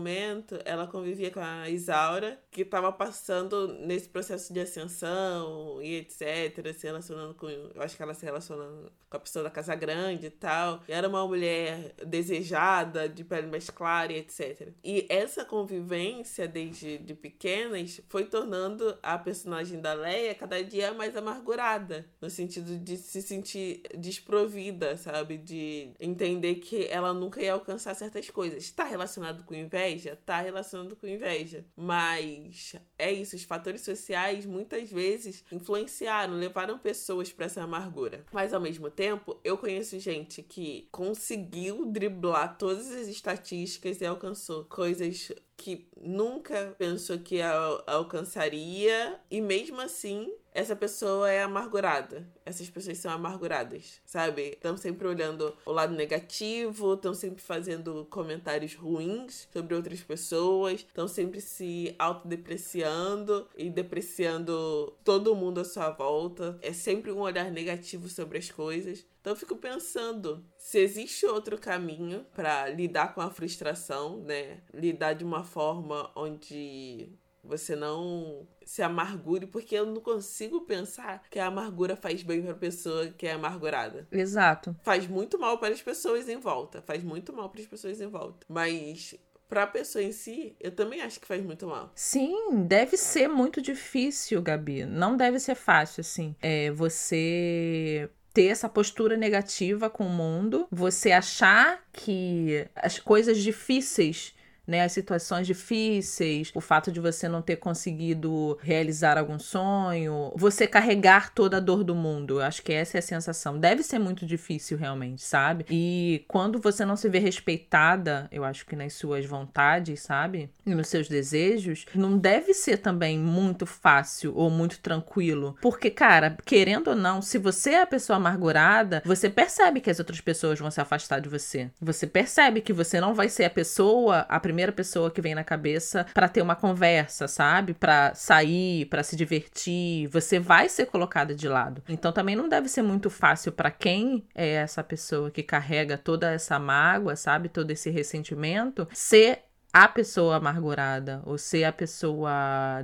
ela 0.65 0.87
convivia 0.87 1.31
com 1.31 1.41
a 1.41 1.69
Isaura, 1.69 2.39
que 2.51 2.63
estava 2.63 2.93
passando 2.93 3.69
nesse 3.87 4.09
processo 4.09 4.53
de 4.53 4.61
ascensão 4.61 5.81
e 5.83 5.97
etc. 5.97 6.73
Se 6.75 6.87
relacionando 6.87 7.35
com. 7.35 7.49
Eu 7.49 7.83
acho 7.83 7.97
que 7.97 8.03
ela 8.03 8.15
se 8.15 8.25
relacionando 8.25 8.93
com 9.09 9.17
a 9.17 9.21
pessoa 9.21 9.45
da 9.45 9.51
Casa 9.51 9.75
Grande 9.75 10.27
e 10.27 10.31
tal. 10.31 10.83
E 10.89 10.93
era 10.93 11.09
uma 11.09 11.27
mulher 11.27 11.95
desejada, 12.05 13.09
de 13.09 13.25
pele 13.25 13.47
mais 13.47 13.71
clara 13.71 14.13
e 14.13 14.17
etc. 14.17 14.69
E 14.83 15.07
essa 15.09 15.45
convivência 15.45 16.47
desde 16.49 16.99
de 16.99 17.15
pequenas 17.15 18.01
foi 18.09 18.25
tornando 18.25 18.97
a 19.03 19.19
personagem 19.19 19.81
da 19.81 19.95
Leia 19.95 20.35
cada 20.35 20.63
dia 20.63 20.93
mais 20.93 21.17
amargurada, 21.17 22.07
no 22.21 22.29
sentido 22.29 22.79
de 22.79 22.97
se 22.97 23.23
sentir 23.23 23.83
desprovida, 23.97 24.97
sabe? 24.97 25.39
De 25.39 25.93
entender 26.01 26.57
que 26.57 26.87
ela 26.87 27.13
nunca 27.13 27.41
ia 27.41 27.53
alcançar 27.53 27.95
certas 27.95 28.29
coisas. 28.31 28.65
Está 28.65 28.85
relacionado 28.85 29.45
com 29.45 29.55
inveja? 29.75 30.13
Está 30.13 30.41
relacionado 30.41 30.95
com 30.95 31.07
inveja. 31.07 31.65
Mas 31.77 32.77
é 32.97 33.13
isso, 33.13 33.35
os 33.35 33.43
fatores 33.43 33.83
sociais 33.83 34.47
muitas 34.47 34.91
vezes 34.91 35.45
influenciaram, 35.51 36.35
levaram 36.35 36.79
pessoas 36.79 37.33
para 37.33 37.47
essa 37.47 37.63
amargura. 37.63 38.25
Mas 38.33 38.55
ao 38.55 38.61
mesmo 38.61 38.89
tempo, 38.89 39.39
eu 39.43 39.59
conheço 39.59 39.99
gente 39.99 40.43
que 40.43 40.89
conseguiu 40.93 41.87
driblar 41.87 42.57
todas 42.57 42.91
as 42.91 43.09
estatísticas 43.09 44.01
e 44.01 44.07
alcançou 44.07 44.65
coisas 44.65 45.33
que 45.57 45.89
nunca 46.01 46.75
pensou 46.79 47.19
que 47.19 47.41
al 47.41 47.83
alcançaria 47.87 49.21
e 49.31 49.41
mesmo 49.41 49.81
assim 49.81 50.33
essa 50.55 50.77
pessoa 50.77 51.29
é 51.29 51.43
amargurada. 51.43 52.25
Essas 52.47 52.71
pessoas 52.71 52.99
são 52.99 53.11
amarguradas, 53.11 54.01
sabe? 54.07 54.51
Estão 54.51 54.77
sempre 54.77 55.09
olhando 55.09 55.53
o 55.67 55.73
lado 55.73 55.93
negativo, 55.95 56.95
estão 56.95 57.13
sempre 57.13 57.43
fazendo 57.43 58.07
comentários 58.09 58.75
ruins 58.75 59.49
sobre 59.53 59.75
outras 59.75 60.01
pessoas, 60.01 60.81
estão 60.81 61.09
sempre 61.09 61.41
se 61.41 61.95
autodepreciando 61.99 63.49
e 63.57 63.69
depreciando 63.69 64.95
todo 65.03 65.35
mundo 65.35 65.61
à 65.61 65.65
sua 65.65 65.91
volta. 65.91 66.57
É 66.63 66.73
sempre 66.73 67.11
um 67.11 67.19
olhar 67.19 67.51
negativo 67.51 68.09
sobre 68.09 68.39
as 68.39 68.49
coisas. 68.49 69.05
Então 69.21 69.33
eu 69.33 69.37
fico 69.37 69.57
pensando 69.57 70.45
se 70.59 70.79
existe 70.79 71.25
outro 71.25 71.57
caminho 71.59 72.27
para 72.35 72.69
lidar 72.69 73.15
com 73.15 73.23
a 73.23 73.31
frustração, 73.31 74.19
né? 74.19 74.61
Lidar 74.73 75.15
de 75.15 75.25
uma 75.25 75.43
forma 75.45 76.11
onde 76.17 77.13
você 77.45 77.77
não 77.77 78.49
se 78.65 78.83
amargure, 78.83 79.47
porque 79.47 79.75
eu 79.75 79.87
não 79.87 80.01
consigo 80.01 80.63
pensar 80.63 81.23
que 81.31 81.39
a 81.39 81.47
amargura 81.47 81.95
faz 81.95 82.23
bem 82.23 82.43
para 82.43 82.53
a 82.53 82.57
pessoa 82.57 83.09
que 83.09 83.27
é 83.27 83.33
amargurada. 83.33 84.09
Exato. 84.11 84.75
Faz 84.83 85.07
muito 85.07 85.39
mal 85.39 85.59
para 85.59 85.75
as 85.75 85.83
pessoas 85.83 86.29
em 86.29 86.39
volta, 86.39 86.83
faz 86.83 87.05
muito 87.05 87.33
mal 87.33 87.51
para 87.51 87.61
as 87.61 87.67
pessoas 87.67 88.01
em 88.01 88.07
volta. 88.07 88.47
Mas 88.49 89.15
para 89.49 89.65
a 89.65 89.67
pessoa 89.67 90.03
em 90.03 90.13
si, 90.13 90.57
eu 90.59 90.73
também 90.73 91.03
acho 91.03 91.21
que 91.21 91.27
faz 91.27 91.45
muito 91.45 91.67
mal. 91.67 91.93
Sim, 91.95 92.65
deve 92.67 92.97
ser 92.97 93.29
muito 93.29 93.61
difícil, 93.61 94.41
Gabi. 94.43 94.85
Não 94.85 95.17
deve 95.17 95.39
ser 95.39 95.55
fácil 95.55 96.01
assim. 96.01 96.35
É 96.41 96.71
você 96.71 98.09
ter 98.33 98.47
essa 98.47 98.69
postura 98.69 99.17
negativa 99.17 99.89
com 99.89 100.07
o 100.07 100.11
mundo, 100.11 100.67
você 100.71 101.13
achar 101.13 101.85
que 101.93 102.67
as 102.75 102.99
coisas 102.99 103.39
difíceis 103.39 104.34
né, 104.67 104.83
as 104.83 104.93
situações 104.93 105.47
difíceis, 105.47 106.51
o 106.55 106.61
fato 106.61 106.91
de 106.91 107.01
você 107.01 107.29
não 107.29 107.43
ter 107.43 107.57
conseguido 107.57 108.59
realizar 108.63 109.19
algum 109.19 109.39
sonho, 109.39 110.33
você 110.37 110.67
carregar 110.67 111.33
toda 111.33 111.59
a 111.59 111.61
dor 111.61 111.85
do 111.85 111.95
mundo. 111.95 112.41
Eu 112.41 112.43
acho 112.43 112.63
que 112.63 112.73
essa 112.73 112.99
é 112.99 113.01
a 113.01 113.03
sensação. 113.03 113.59
Deve 113.59 113.83
ser 113.83 113.99
muito 113.99 114.27
difícil 114.27 114.77
realmente, 114.77 115.23
sabe? 115.23 115.67
E 115.71 116.25
quando 116.29 116.59
você 116.59 116.85
não 116.85 116.97
se 116.97 117.09
vê 117.09 117.19
respeitada, 117.19 118.29
eu 118.33 118.45
acho 118.45 118.67
que 118.67 118.77
nas 118.77 118.95
suas 118.95 119.25
vontades, 119.25 120.01
sabe? 120.01 120.51
E 120.67 120.75
nos 120.75 120.89
seus 120.89 121.09
desejos, 121.09 121.87
não 121.95 122.17
deve 122.17 122.55
ser 122.55 122.79
também 122.79 123.19
muito 123.19 123.67
fácil 123.67 124.33
ou 124.35 124.51
muito 124.51 124.81
tranquilo. 124.81 125.57
Porque, 125.61 125.91
cara, 125.91 126.37
querendo 126.45 126.89
ou 126.89 126.97
não, 126.97 127.21
se 127.21 127.39
você 127.39 127.71
é 127.71 127.83
a 127.83 127.87
pessoa 127.87 128.17
amargurada, 128.17 129.03
você 129.05 129.29
percebe 129.29 129.81
que 129.81 129.91
as 129.91 129.99
outras 129.99 130.21
pessoas 130.21 130.59
vão 130.59 130.71
se 130.71 130.81
afastar 130.81 131.21
de 131.21 131.29
você. 131.29 131.71
Você 131.81 132.07
percebe 132.07 132.61
que 132.61 132.73
você 132.73 133.01
não 133.01 133.15
vai 133.15 133.29
ser 133.29 133.45
a 133.45 133.51
pessoa, 133.51 134.21
a 134.29 134.41
primeira 134.41 134.54
primeira 134.55 134.71
pessoa 134.71 135.11
que 135.11 135.21
vem 135.21 135.35
na 135.35 135.43
cabeça 135.43 136.07
para 136.15 136.29
ter 136.29 136.41
uma 136.41 136.55
conversa, 136.55 137.27
sabe? 137.27 137.75
Para 137.75 138.15
sair, 138.15 138.87
para 138.87 139.03
se 139.03 139.17
divertir. 139.17 140.07
Você 140.09 140.39
vai 140.39 140.69
ser 140.69 140.87
colocada 140.87 141.35
de 141.35 141.49
lado. 141.49 141.83
Então 141.89 142.13
também 142.13 142.37
não 142.37 142.49
deve 142.49 142.69
ser 142.69 142.83
muito 142.83 143.11
fácil 143.11 143.51
para 143.51 143.73
quem 143.73 144.25
é 144.33 144.51
essa 144.51 144.85
pessoa 144.85 145.29
que 145.29 145.43
carrega 145.43 145.99
toda 145.99 146.31
essa 146.31 146.57
mágoa, 146.57 147.17
sabe? 147.17 147.49
Todo 147.49 147.73
esse 147.73 147.91
ressentimento, 147.91 148.87
ser 148.93 149.41
a 149.75 149.89
pessoa 149.89 150.37
amargurada 150.37 151.21
ou 151.27 151.37
ser 151.37 151.65
a 151.65 151.73
pessoa 151.73 152.31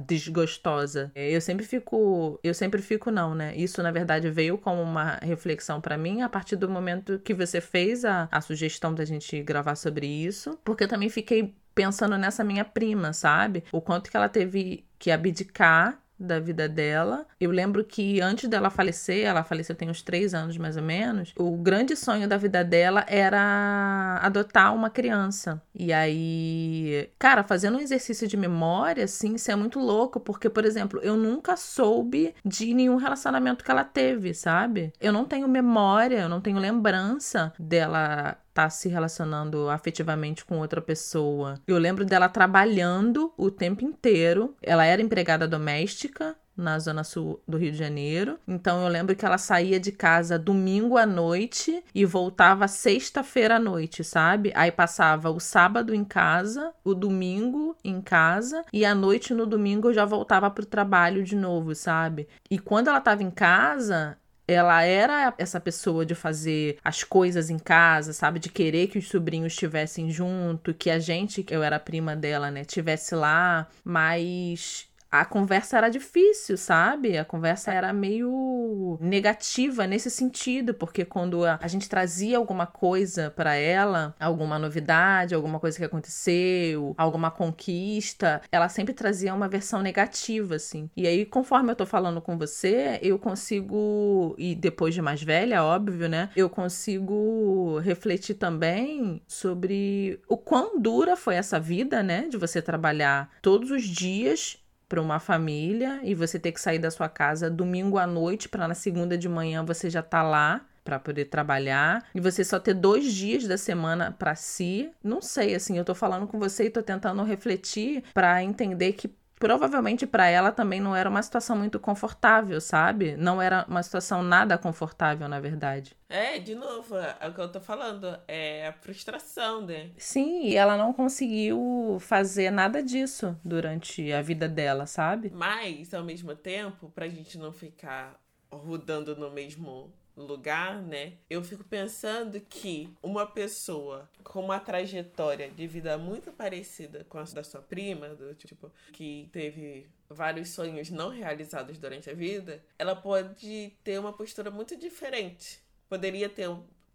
desgostosa. 0.08 1.12
É, 1.14 1.30
eu 1.30 1.40
sempre 1.40 1.64
fico, 1.64 2.40
eu 2.42 2.52
sempre 2.52 2.82
fico 2.82 3.12
não, 3.12 3.32
né? 3.32 3.54
Isso 3.54 3.80
na 3.80 3.92
verdade 3.92 4.28
veio 4.28 4.58
como 4.58 4.82
uma 4.82 5.20
reflexão 5.22 5.80
para 5.80 5.96
mim 5.96 6.22
a 6.22 6.28
partir 6.28 6.56
do 6.56 6.68
momento 6.68 7.20
que 7.20 7.32
você 7.32 7.60
fez 7.60 8.04
a, 8.04 8.28
a 8.28 8.40
sugestão 8.40 8.92
da 8.92 9.04
gente 9.04 9.40
gravar 9.40 9.76
sobre 9.76 10.04
isso, 10.04 10.58
porque 10.64 10.82
eu 10.82 10.88
também 10.88 11.08
fiquei 11.08 11.54
pensando 11.74 12.16
nessa 12.18 12.44
minha 12.44 12.64
prima, 12.64 13.12
sabe? 13.12 13.64
O 13.72 13.80
quanto 13.80 14.10
que 14.10 14.16
ela 14.16 14.28
teve 14.28 14.84
que 14.98 15.10
abdicar 15.10 16.00
da 16.20 16.38
vida 16.38 16.68
dela. 16.68 17.26
Eu 17.40 17.50
lembro 17.50 17.82
que 17.82 18.20
antes 18.20 18.48
dela 18.48 18.68
falecer, 18.68 19.24
ela 19.24 19.42
faleceu 19.42 19.74
tem 19.74 19.88
uns 19.88 20.02
três 20.02 20.34
anos 20.34 20.58
mais 20.58 20.76
ou 20.76 20.82
menos, 20.82 21.32
o 21.36 21.56
grande 21.56 21.96
sonho 21.96 22.28
da 22.28 22.36
vida 22.36 22.62
dela 22.62 23.04
era 23.08 24.20
adotar 24.22 24.74
uma 24.74 24.90
criança. 24.90 25.62
E 25.74 25.92
aí, 25.92 27.08
cara, 27.18 27.42
fazendo 27.42 27.78
um 27.78 27.80
exercício 27.80 28.28
de 28.28 28.36
memória, 28.36 29.04
assim, 29.04 29.34
isso 29.34 29.50
é 29.50 29.56
muito 29.56 29.78
louco, 29.78 30.20
porque, 30.20 30.50
por 30.50 30.64
exemplo, 30.64 31.00
eu 31.02 31.16
nunca 31.16 31.56
soube 31.56 32.34
de 32.44 32.74
nenhum 32.74 32.96
relacionamento 32.96 33.64
que 33.64 33.70
ela 33.70 33.84
teve, 33.84 34.34
sabe? 34.34 34.92
Eu 35.00 35.12
não 35.12 35.24
tenho 35.24 35.48
memória, 35.48 36.18
eu 36.18 36.28
não 36.28 36.40
tenho 36.40 36.58
lembrança 36.58 37.52
dela 37.58 38.36
tá 38.60 38.68
se 38.68 38.88
relacionando 38.88 39.70
afetivamente 39.70 40.44
com 40.44 40.58
outra 40.58 40.82
pessoa. 40.82 41.58
Eu 41.66 41.78
lembro 41.78 42.04
dela 42.04 42.28
trabalhando 42.28 43.32
o 43.36 43.50
tempo 43.50 43.84
inteiro. 43.84 44.54
Ela 44.62 44.84
era 44.84 45.00
empregada 45.00 45.48
doméstica, 45.48 46.36
na 46.60 46.78
zona 46.78 47.02
sul 47.02 47.42
do 47.48 47.56
Rio 47.56 47.72
de 47.72 47.78
Janeiro. 47.78 48.38
Então 48.46 48.82
eu 48.82 48.88
lembro 48.88 49.16
que 49.16 49.24
ela 49.24 49.38
saía 49.38 49.80
de 49.80 49.90
casa 49.90 50.38
domingo 50.38 50.96
à 50.96 51.06
noite 51.06 51.82
e 51.94 52.04
voltava 52.04 52.68
sexta-feira 52.68 53.56
à 53.56 53.58
noite, 53.58 54.04
sabe? 54.04 54.52
Aí 54.54 54.70
passava 54.70 55.30
o 55.30 55.40
sábado 55.40 55.94
em 55.94 56.04
casa, 56.04 56.72
o 56.84 56.94
domingo 56.94 57.74
em 57.82 58.00
casa 58.00 58.64
e 58.72 58.84
à 58.84 58.94
noite 58.94 59.32
no 59.32 59.46
domingo 59.46 59.88
eu 59.88 59.94
já 59.94 60.04
voltava 60.04 60.50
pro 60.50 60.66
trabalho 60.66 61.24
de 61.24 61.34
novo, 61.34 61.74
sabe? 61.74 62.28
E 62.50 62.58
quando 62.58 62.88
ela 62.88 63.00
tava 63.00 63.22
em 63.22 63.30
casa, 63.30 64.18
ela 64.52 64.82
era 64.82 65.34
essa 65.38 65.60
pessoa 65.60 66.04
de 66.04 66.14
fazer 66.14 66.78
as 66.84 67.04
coisas 67.04 67.50
em 67.50 67.58
casa, 67.58 68.12
sabe? 68.12 68.38
De 68.38 68.48
querer 68.48 68.88
que 68.88 68.98
os 68.98 69.08
sobrinhos 69.08 69.52
estivessem 69.52 70.10
junto, 70.10 70.74
que 70.74 70.90
a 70.90 70.98
gente, 70.98 71.42
que 71.42 71.54
eu 71.54 71.62
era 71.62 71.78
prima 71.78 72.16
dela, 72.16 72.50
né, 72.50 72.64
tivesse 72.64 73.14
lá, 73.14 73.66
mas 73.84 74.89
a 75.10 75.24
conversa 75.24 75.76
era 75.76 75.88
difícil, 75.88 76.56
sabe? 76.56 77.18
A 77.18 77.24
conversa 77.24 77.72
era 77.72 77.92
meio 77.92 78.96
negativa 79.00 79.86
nesse 79.86 80.10
sentido, 80.10 80.72
porque 80.72 81.04
quando 81.04 81.44
a, 81.44 81.58
gente 81.66 81.88
trazia 81.88 82.38
alguma 82.38 82.66
coisa 82.66 83.30
para 83.30 83.54
ela, 83.54 84.14
alguma 84.20 84.58
novidade, 84.58 85.34
alguma 85.34 85.58
coisa 85.58 85.76
que 85.76 85.84
aconteceu, 85.84 86.94
alguma 86.96 87.30
conquista, 87.30 88.40
ela 88.52 88.68
sempre 88.68 88.94
trazia 88.94 89.34
uma 89.34 89.48
versão 89.48 89.82
negativa, 89.82 90.54
assim. 90.54 90.88
E 90.96 91.06
aí, 91.06 91.26
conforme 91.26 91.72
eu 91.72 91.76
tô 91.76 91.86
falando 91.86 92.20
com 92.20 92.38
você, 92.38 92.98
eu 93.02 93.18
consigo, 93.18 94.34
e 94.38 94.54
depois 94.54 94.94
de 94.94 95.02
mais 95.02 95.22
velha, 95.22 95.64
óbvio, 95.64 96.08
né? 96.08 96.30
Eu 96.36 96.48
consigo 96.48 97.78
refletir 97.80 98.34
também 98.34 99.22
sobre 99.26 100.20
o 100.28 100.36
quão 100.36 100.80
dura 100.80 101.16
foi 101.16 101.34
essa 101.34 101.58
vida, 101.58 102.02
né? 102.02 102.28
De 102.28 102.36
você 102.36 102.62
trabalhar 102.62 103.30
todos 103.42 103.70
os 103.70 103.82
dias 103.82 104.60
para 104.90 105.00
uma 105.00 105.20
família 105.20 106.00
e 106.02 106.16
você 106.16 106.36
ter 106.36 106.50
que 106.50 106.60
sair 106.60 106.80
da 106.80 106.90
sua 106.90 107.08
casa 107.08 107.48
domingo 107.48 107.96
à 107.96 108.08
noite 108.08 108.48
para 108.48 108.66
na 108.66 108.74
segunda 108.74 109.16
de 109.16 109.28
manhã 109.28 109.64
você 109.64 109.88
já 109.88 110.02
tá 110.02 110.20
lá 110.20 110.66
para 110.84 110.98
poder 110.98 111.26
trabalhar 111.26 112.04
e 112.12 112.20
você 112.20 112.42
só 112.42 112.58
ter 112.58 112.74
dois 112.74 113.12
dias 113.12 113.46
da 113.46 113.56
semana 113.56 114.10
para 114.18 114.34
si. 114.34 114.90
Não 115.04 115.22
sei, 115.22 115.54
assim, 115.54 115.78
eu 115.78 115.84
tô 115.84 115.94
falando 115.94 116.26
com 116.26 116.38
você 116.38 116.64
e 116.64 116.70
tô 116.70 116.82
tentando 116.82 117.22
refletir 117.22 118.02
para 118.12 118.42
entender 118.42 118.94
que 118.94 119.08
provavelmente 119.40 120.06
para 120.06 120.28
ela 120.28 120.52
também 120.52 120.80
não 120.80 120.94
era 120.94 121.08
uma 121.08 121.22
situação 121.22 121.56
muito 121.56 121.80
confortável, 121.80 122.60
sabe? 122.60 123.16
Não 123.16 123.40
era 123.40 123.64
uma 123.66 123.82
situação 123.82 124.22
nada 124.22 124.58
confortável, 124.58 125.26
na 125.26 125.40
verdade. 125.40 125.96
É, 126.10 126.38
de 126.38 126.54
novo, 126.54 126.96
é 126.96 127.26
o 127.26 127.32
que 127.32 127.40
eu 127.40 127.50
tô 127.50 127.58
falando, 127.58 128.18
é 128.28 128.68
a 128.68 128.72
frustração, 128.74 129.64
né? 129.64 129.90
Sim, 129.96 130.42
e 130.44 130.56
ela 130.56 130.76
não 130.76 130.92
conseguiu 130.92 131.96
fazer 132.00 132.50
nada 132.50 132.82
disso 132.82 133.34
durante 133.42 134.12
a 134.12 134.20
vida 134.20 134.46
dela, 134.46 134.84
sabe? 134.86 135.32
Mas, 135.34 135.94
ao 135.94 136.04
mesmo 136.04 136.36
tempo, 136.36 136.90
pra 136.90 137.08
gente 137.08 137.38
não 137.38 137.50
ficar 137.50 138.20
rodando 138.52 139.16
no 139.16 139.30
mesmo 139.30 139.90
lugar, 140.24 140.82
né? 140.82 141.14
Eu 141.28 141.42
fico 141.42 141.64
pensando 141.64 142.40
que 142.40 142.92
uma 143.02 143.26
pessoa 143.26 144.08
com 144.22 144.40
uma 144.40 144.60
trajetória 144.60 145.50
de 145.50 145.66
vida 145.66 145.96
muito 145.98 146.32
parecida 146.32 147.04
com 147.08 147.18
a 147.18 147.24
da 147.24 147.44
sua 147.44 147.60
prima, 147.60 148.08
do 148.08 148.34
tipo 148.34 148.70
que 148.92 149.28
teve 149.32 149.88
vários 150.08 150.50
sonhos 150.50 150.90
não 150.90 151.08
realizados 151.08 151.78
durante 151.78 152.10
a 152.10 152.14
vida, 152.14 152.62
ela 152.78 152.96
pode 152.96 153.72
ter 153.84 153.98
uma 153.98 154.12
postura 154.12 154.50
muito 154.50 154.76
diferente. 154.76 155.62
Poderia 155.88 156.28
ter 156.28 156.48